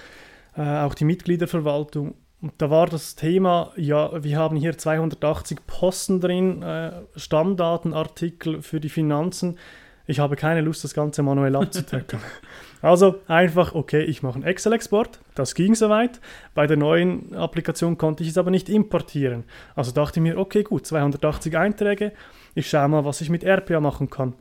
äh, 0.56 0.62
auch 0.62 0.94
die 0.94 1.06
Mitgliederverwaltung. 1.06 2.14
Und 2.42 2.52
da 2.58 2.68
war 2.68 2.86
das 2.86 3.16
Thema, 3.16 3.72
ja, 3.76 4.22
wir 4.22 4.36
haben 4.36 4.56
hier 4.56 4.76
280 4.76 5.66
Posten 5.66 6.20
drin, 6.20 6.62
äh, 6.62 6.92
Stammdatenartikel 7.16 8.60
für 8.60 8.78
die 8.78 8.90
Finanzen 8.90 9.56
ich 10.06 10.20
habe 10.20 10.36
keine 10.36 10.60
Lust, 10.60 10.84
das 10.84 10.94
Ganze 10.94 11.22
manuell 11.22 11.56
abzutackern. 11.56 12.20
also 12.82 13.20
einfach, 13.26 13.74
okay, 13.74 14.02
ich 14.02 14.22
mache 14.22 14.36
einen 14.36 14.44
Excel-Export. 14.44 15.18
Das 15.34 15.54
ging 15.54 15.74
soweit. 15.74 16.20
Bei 16.54 16.66
der 16.66 16.76
neuen 16.76 17.34
Applikation 17.34 17.98
konnte 17.98 18.22
ich 18.22 18.30
es 18.30 18.38
aber 18.38 18.50
nicht 18.50 18.68
importieren. 18.68 19.44
Also 19.74 19.90
dachte 19.90 20.20
ich 20.20 20.22
mir, 20.22 20.38
okay, 20.38 20.62
gut, 20.62 20.86
280 20.86 21.56
Einträge. 21.58 22.12
Ich 22.54 22.68
schaue 22.68 22.88
mal, 22.88 23.04
was 23.04 23.20
ich 23.20 23.30
mit 23.30 23.44
RPA 23.44 23.80
machen 23.80 24.08
kann. 24.08 24.34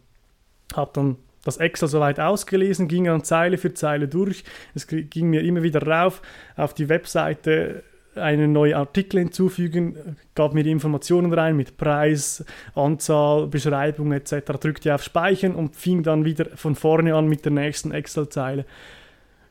Habe 0.75 0.91
dann 0.93 1.17
das 1.43 1.57
Excel 1.57 1.88
soweit 1.88 2.19
ausgelesen, 2.19 2.88
ging 2.88 3.05
dann 3.05 3.24
Zeile 3.24 3.57
für 3.57 3.74
Zeile 3.74 4.07
durch. 4.07 4.43
Es 4.74 4.88
ging 4.88 5.29
mir 5.29 5.41
immer 5.41 5.63
wieder 5.63 5.86
rauf 5.86 6.22
auf 6.55 6.74
die 6.74 6.89
Webseite 6.89 7.84
einen 8.15 8.51
neuen 8.51 8.75
Artikel 8.75 9.19
hinzufügen, 9.19 10.17
gab 10.36 10.53
mir 10.53 10.63
die 10.63 10.72
Informationen 10.72 11.34
rein 11.34 11.55
mit 11.55 11.77
Preis, 11.77 12.43
Anzahl, 12.74 13.48
Beschreibung 13.48 14.11
etc., 14.11 14.53
drückte 14.59 14.94
auf 14.94 15.03
Speichern 15.03 15.55
und 15.55 15.75
fing 15.75 16.03
dann 16.03 16.25
wieder 16.25 16.46
von 16.55 16.75
vorne 16.75 17.16
an 17.16 17.27
mit 17.27 17.46
der 17.46 17.51
nächsten 17.51 17.92
Excel-Zeile. 17.92 18.66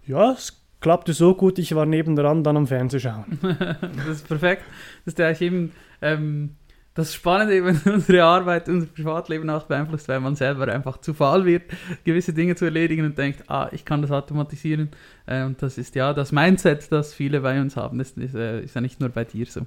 Ja, 0.06 0.32
es 0.32 0.62
klappte 0.80 1.12
so 1.14 1.34
gut, 1.34 1.58
ich 1.58 1.74
war 1.74 1.86
nebendran 1.86 2.44
dann 2.44 2.56
am 2.56 2.66
Fernsehschauen. 2.66 3.38
das 3.96 4.06
ist 4.08 4.28
perfekt. 4.28 4.62
Das 5.04 5.14
ist 5.14 5.18
ja 5.18 5.46
eben 5.46 5.72
ähm, 6.02 6.56
das 6.94 7.12
Spannende, 7.12 7.64
wenn 7.64 7.92
unsere 7.92 8.22
Arbeit, 8.22 8.68
unser 8.68 8.86
Privatleben 8.86 9.50
auch 9.50 9.64
beeinflusst, 9.64 10.08
weil 10.08 10.20
man 10.20 10.36
selber 10.36 10.68
einfach 10.68 10.98
zu 10.98 11.12
faul 11.12 11.44
wird, 11.44 11.64
gewisse 12.04 12.32
Dinge 12.32 12.54
zu 12.54 12.64
erledigen 12.64 13.04
und 13.04 13.18
denkt, 13.18 13.50
ah, 13.50 13.68
ich 13.72 13.84
kann 13.84 14.00
das 14.00 14.12
automatisieren. 14.12 14.90
Äh, 15.26 15.42
und 15.42 15.60
das 15.60 15.76
ist 15.76 15.96
ja 15.96 16.12
das 16.14 16.30
Mindset, 16.30 16.90
das 16.92 17.12
viele 17.12 17.40
bei 17.40 17.60
uns 17.60 17.76
haben. 17.76 17.98
Das 17.98 18.12
ist, 18.12 18.34
äh, 18.34 18.62
ist 18.62 18.76
ja 18.76 18.80
nicht 18.80 19.00
nur 19.00 19.08
bei 19.08 19.24
dir 19.24 19.44
so. 19.46 19.66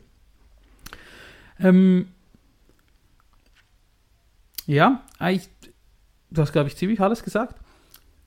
Ähm, 1.59 2.07
ja, 4.65 5.03
ich, 5.29 5.49
du 6.29 6.41
hast, 6.41 6.53
glaube 6.53 6.69
ich, 6.69 6.77
ziemlich 6.77 7.01
alles 7.01 7.23
gesagt. 7.23 7.59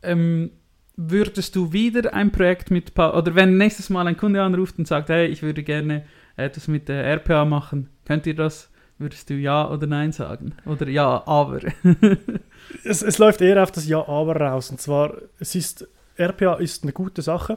Ähm, 0.02 0.50
würdest 0.96 1.56
du 1.56 1.72
wieder 1.72 2.12
ein 2.12 2.32
Projekt 2.32 2.70
mit, 2.70 2.92
pa 2.94 3.16
oder 3.16 3.34
wenn 3.34 3.56
nächstes 3.56 3.88
Mal 3.88 4.06
ein 4.06 4.16
Kunde 4.18 4.42
anruft 4.42 4.78
und 4.78 4.86
sagt, 4.86 5.08
hey, 5.08 5.26
ich 5.26 5.42
würde 5.42 5.62
gerne 5.62 6.04
etwas 6.36 6.68
mit 6.68 6.88
der 6.88 7.04
RPA 7.04 7.46
machen, 7.46 7.88
könnt 8.04 8.26
ihr 8.26 8.34
das 8.34 8.69
Würdest 9.00 9.30
du 9.30 9.34
Ja 9.34 9.66
oder 9.70 9.86
Nein 9.86 10.12
sagen? 10.12 10.52
Oder 10.66 10.86
Ja, 10.86 11.26
aber? 11.26 11.60
es, 12.84 13.00
es 13.00 13.16
läuft 13.16 13.40
eher 13.40 13.62
auf 13.62 13.72
das 13.72 13.88
Ja, 13.88 14.06
aber 14.06 14.36
raus. 14.36 14.70
Und 14.70 14.78
zwar, 14.78 15.14
es 15.38 15.54
ist, 15.54 15.88
RPA 16.18 16.56
ist 16.56 16.82
eine 16.82 16.92
gute 16.92 17.22
Sache, 17.22 17.56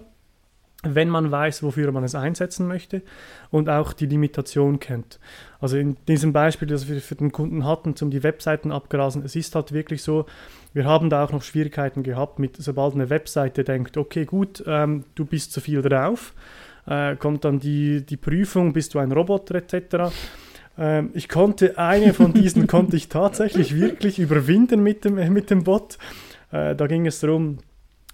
wenn 0.83 1.09
man 1.09 1.31
weiß, 1.31 1.61
wofür 1.61 1.91
man 1.91 2.05
es 2.05 2.15
einsetzen 2.15 2.65
möchte 2.65 3.01
und 3.51 3.69
auch 3.69 3.91
die 3.91 4.05
Limitation 4.05 4.79
kennt. 4.79 5.19
Also 5.59 5.75
in 5.75 5.97
diesem 6.07 6.31
Beispiel, 6.31 6.69
das 6.69 6.87
wir 6.87 7.01
für 7.01 7.15
den 7.15 7.33
Kunden 7.33 7.65
hatten, 7.65 7.97
zum 7.97 8.09
die 8.09 8.23
Webseiten 8.23 8.71
abgrasen, 8.71 9.21
es 9.25 9.35
ist 9.35 9.53
halt 9.53 9.73
wirklich 9.73 10.01
so, 10.01 10.25
wir 10.71 10.85
haben 10.85 11.09
da 11.09 11.25
auch 11.25 11.33
noch 11.33 11.43
Schwierigkeiten 11.43 12.03
gehabt 12.03 12.39
mit, 12.39 12.55
sobald 12.55 12.93
eine 12.93 13.09
Webseite 13.09 13.65
denkt, 13.65 13.97
okay, 13.97 14.23
gut, 14.23 14.63
ähm, 14.65 15.03
du 15.15 15.25
bist 15.25 15.51
zu 15.51 15.59
viel 15.59 15.81
drauf, 15.81 16.33
äh, 16.85 17.17
kommt 17.17 17.43
dann 17.43 17.59
die, 17.59 18.05
die 18.05 18.17
Prüfung, 18.17 18.71
bist 18.71 18.93
du 18.93 18.99
ein 18.99 19.11
Roboter 19.11 19.55
etc. 19.55 20.13
Ähm, 20.77 21.11
ich 21.13 21.29
konnte 21.29 21.77
eine 21.77 22.13
von 22.13 22.33
diesen 22.33 22.67
konnte 22.67 22.95
ich 22.95 23.09
tatsächlich 23.09 23.75
wirklich 23.75 24.19
überwinden 24.19 24.81
mit 24.81 25.05
dem, 25.05 25.15
mit 25.33 25.49
dem 25.49 25.63
Bot. 25.63 25.97
Äh, 26.51 26.75
da 26.75 26.87
ging 26.87 27.05
es 27.05 27.19
darum, 27.19 27.59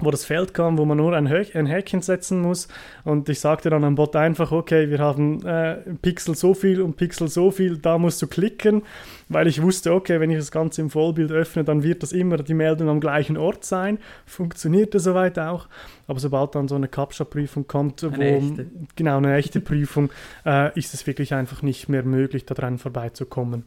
wo 0.01 0.11
das 0.11 0.23
Feld 0.23 0.53
kam, 0.53 0.77
wo 0.77 0.85
man 0.85 0.97
nur 0.97 1.13
ein, 1.13 1.29
Hö 1.29 1.43
ein 1.53 1.65
Häkchen 1.65 2.01
setzen 2.01 2.41
muss. 2.41 2.69
Und 3.03 3.27
ich 3.27 3.41
sagte 3.41 3.69
dann 3.69 3.83
am 3.83 3.95
Bot 3.95 4.15
einfach, 4.15 4.51
okay, 4.53 4.89
wir 4.89 4.99
haben 4.99 5.45
äh, 5.45 5.75
Pixel 6.01 6.35
so 6.35 6.53
viel 6.53 6.81
und 6.81 6.95
Pixel 6.95 7.27
so 7.27 7.51
viel, 7.51 7.77
da 7.77 7.97
musst 7.97 8.21
du 8.21 8.27
klicken, 8.27 8.83
weil 9.27 9.47
ich 9.47 9.61
wusste, 9.61 9.93
okay, 9.93 10.21
wenn 10.21 10.31
ich 10.31 10.37
das 10.37 10.51
Ganze 10.51 10.81
im 10.81 10.89
Vollbild 10.89 11.31
öffne, 11.31 11.65
dann 11.65 11.83
wird 11.83 12.01
das 12.01 12.13
immer 12.13 12.37
die 12.37 12.53
Meldung 12.53 12.87
am 12.87 13.01
gleichen 13.01 13.35
Ort 13.35 13.65
sein. 13.65 13.99
Funktionierte 14.25 14.99
soweit 14.99 15.37
auch. 15.37 15.67
Aber 16.07 16.19
sobald 16.19 16.55
dann 16.55 16.69
so 16.69 16.75
eine 16.75 16.87
CAPTCHA-Prüfung 16.87 17.67
kommt, 17.67 18.01
eine 18.03 18.17
wo, 18.17 18.21
echte. 18.21 18.67
genau 18.95 19.17
eine 19.17 19.35
echte 19.35 19.59
Prüfung, 19.59 20.11
äh, 20.45 20.77
ist 20.79 20.93
es 20.93 21.05
wirklich 21.07 21.33
einfach 21.33 21.61
nicht 21.61 21.89
mehr 21.89 22.03
möglich, 22.03 22.45
daran 22.45 22.77
vorbeizukommen. 22.77 23.65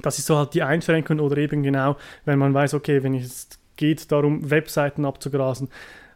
Das 0.00 0.18
ist 0.18 0.26
so 0.26 0.38
halt 0.38 0.54
die 0.54 0.62
Einschränkung 0.62 1.20
oder 1.20 1.36
eben 1.36 1.62
genau, 1.62 1.96
wenn 2.24 2.38
man 2.38 2.54
weiß, 2.54 2.74
okay, 2.74 3.02
wenn 3.02 3.12
ich 3.12 3.24
jetzt 3.24 3.59
geht 3.80 4.12
darum, 4.12 4.50
Webseiten 4.50 5.04
abzugrasen, 5.04 5.68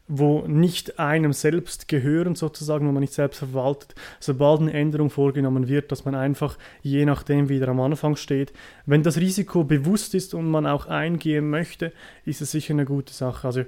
wo 0.07 0.47
nicht 0.47 0.99
einem 0.99 1.33
selbst 1.33 1.89
gehören, 1.89 2.35
sozusagen, 2.35 2.87
wo 2.87 2.93
man 2.93 3.01
nicht 3.01 3.15
selbst 3.15 3.39
verwaltet, 3.39 3.95
sobald 4.21 4.61
eine 4.61 4.75
Änderung 4.75 5.09
vorgenommen 5.09 5.67
wird, 5.67 5.91
dass 5.91 6.05
man 6.05 6.15
einfach 6.15 6.59
je 6.83 7.07
nachdem 7.07 7.49
wieder 7.49 7.69
am 7.69 7.81
Anfang 7.81 8.17
steht. 8.17 8.53
Wenn 8.85 9.03
das 9.03 9.17
Risiko 9.17 9.65
bewusst 9.65 10.15
ist 10.15 10.35
und 10.35 10.51
man 10.51 10.67
auch 10.67 10.87
eingehen 10.87 11.49
möchte, 11.49 11.93
ist 12.27 12.43
es 12.43 12.51
sicher 12.51 12.75
eine 12.75 12.85
gute 12.85 13.15
Sache. 13.15 13.47
Also 13.47 13.63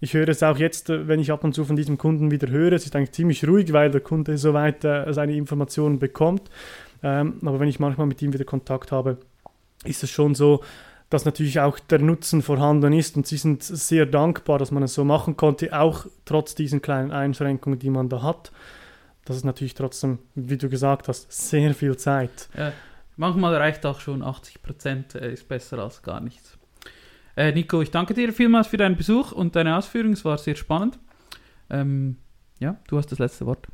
ich 0.00 0.14
höre 0.14 0.28
es 0.30 0.42
auch 0.42 0.56
jetzt, 0.56 0.88
wenn 0.88 1.20
ich 1.20 1.30
ab 1.30 1.44
und 1.44 1.54
zu 1.54 1.66
von 1.66 1.76
diesem 1.76 1.98
Kunden 1.98 2.30
wieder 2.30 2.48
höre, 2.48 2.72
es 2.72 2.86
ist 2.86 2.96
eigentlich 2.96 3.12
ziemlich 3.12 3.46
ruhig, 3.46 3.72
weil 3.74 3.90
der 3.90 4.00
Kunde 4.00 4.38
soweit 4.38 4.82
äh, 4.84 5.12
seine 5.12 5.36
Informationen 5.36 5.98
bekommt. 5.98 6.50
Ähm, 7.02 7.34
aber 7.44 7.60
wenn 7.60 7.68
ich 7.68 7.78
manchmal 7.80 8.06
mit 8.06 8.22
ihm 8.22 8.32
wieder 8.32 8.44
Kontakt 8.44 8.92
habe, 8.92 9.18
ist 9.84 10.02
es 10.02 10.10
schon 10.10 10.34
so, 10.34 10.62
dass 11.12 11.24
natürlich 11.24 11.60
auch 11.60 11.78
der 11.78 11.98
Nutzen 11.98 12.40
vorhanden 12.40 12.92
ist 12.92 13.16
und 13.16 13.26
sie 13.26 13.36
sind 13.36 13.62
sehr 13.62 14.06
dankbar, 14.06 14.58
dass 14.58 14.70
man 14.70 14.82
es 14.82 14.94
so 14.94 15.04
machen 15.04 15.36
konnte, 15.36 15.78
auch 15.78 16.06
trotz 16.24 16.54
diesen 16.54 16.80
kleinen 16.80 17.10
Einschränkungen, 17.10 17.78
die 17.78 17.90
man 17.90 18.08
da 18.08 18.22
hat. 18.22 18.50
Das 19.24 19.36
ist 19.36 19.44
natürlich 19.44 19.74
trotzdem, 19.74 20.18
wie 20.34 20.56
du 20.56 20.68
gesagt 20.68 21.08
hast, 21.08 21.30
sehr 21.30 21.74
viel 21.74 21.96
Zeit. 21.96 22.48
Ja, 22.56 22.72
manchmal 23.16 23.54
reicht 23.56 23.84
auch 23.84 24.00
schon 24.00 24.22
80 24.22 24.62
Prozent, 24.62 25.14
äh, 25.14 25.32
ist 25.32 25.48
besser 25.48 25.78
als 25.78 26.02
gar 26.02 26.20
nichts. 26.20 26.58
Äh, 27.36 27.52
Nico, 27.52 27.82
ich 27.82 27.90
danke 27.90 28.14
dir 28.14 28.32
vielmals 28.32 28.68
für 28.68 28.78
deinen 28.78 28.96
Besuch 28.96 29.32
und 29.32 29.54
deine 29.54 29.76
Ausführungen, 29.76 30.14
es 30.14 30.24
war 30.24 30.38
sehr 30.38 30.56
spannend. 30.56 30.98
Ähm, 31.68 32.16
ja, 32.58 32.76
du 32.88 32.96
hast 32.96 33.12
das 33.12 33.18
letzte 33.18 33.44
Wort. 33.46 33.66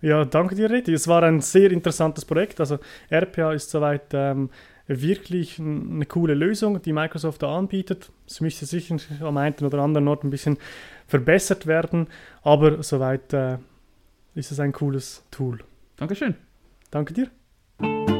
Ja, 0.00 0.24
danke 0.24 0.54
dir, 0.54 0.70
Redi. 0.70 0.92
Es 0.92 1.08
war 1.08 1.22
ein 1.22 1.40
sehr 1.40 1.70
interessantes 1.70 2.24
Projekt. 2.24 2.60
Also 2.60 2.78
RPA 3.10 3.52
ist 3.52 3.70
soweit 3.70 4.06
ähm, 4.12 4.50
wirklich 4.90 5.58
eine 5.58 6.06
coole 6.06 6.34
Lösung, 6.34 6.82
die 6.82 6.92
Microsoft 6.92 7.42
da 7.42 7.56
anbietet. 7.56 8.10
Es 8.26 8.40
müsste 8.40 8.66
sicher 8.66 8.96
am 9.20 9.36
einen 9.36 9.54
oder 9.60 9.78
anderen 9.78 10.08
Ort 10.08 10.24
ein 10.24 10.30
bisschen 10.30 10.58
verbessert 11.06 11.66
werden, 11.66 12.08
aber 12.42 12.82
soweit 12.82 13.32
äh, 13.32 13.58
ist 14.34 14.50
es 14.50 14.60
ein 14.60 14.72
cooles 14.72 15.24
Tool. 15.30 15.60
Dankeschön. 15.96 16.34
Danke 16.90 17.14
dir. 17.14 18.19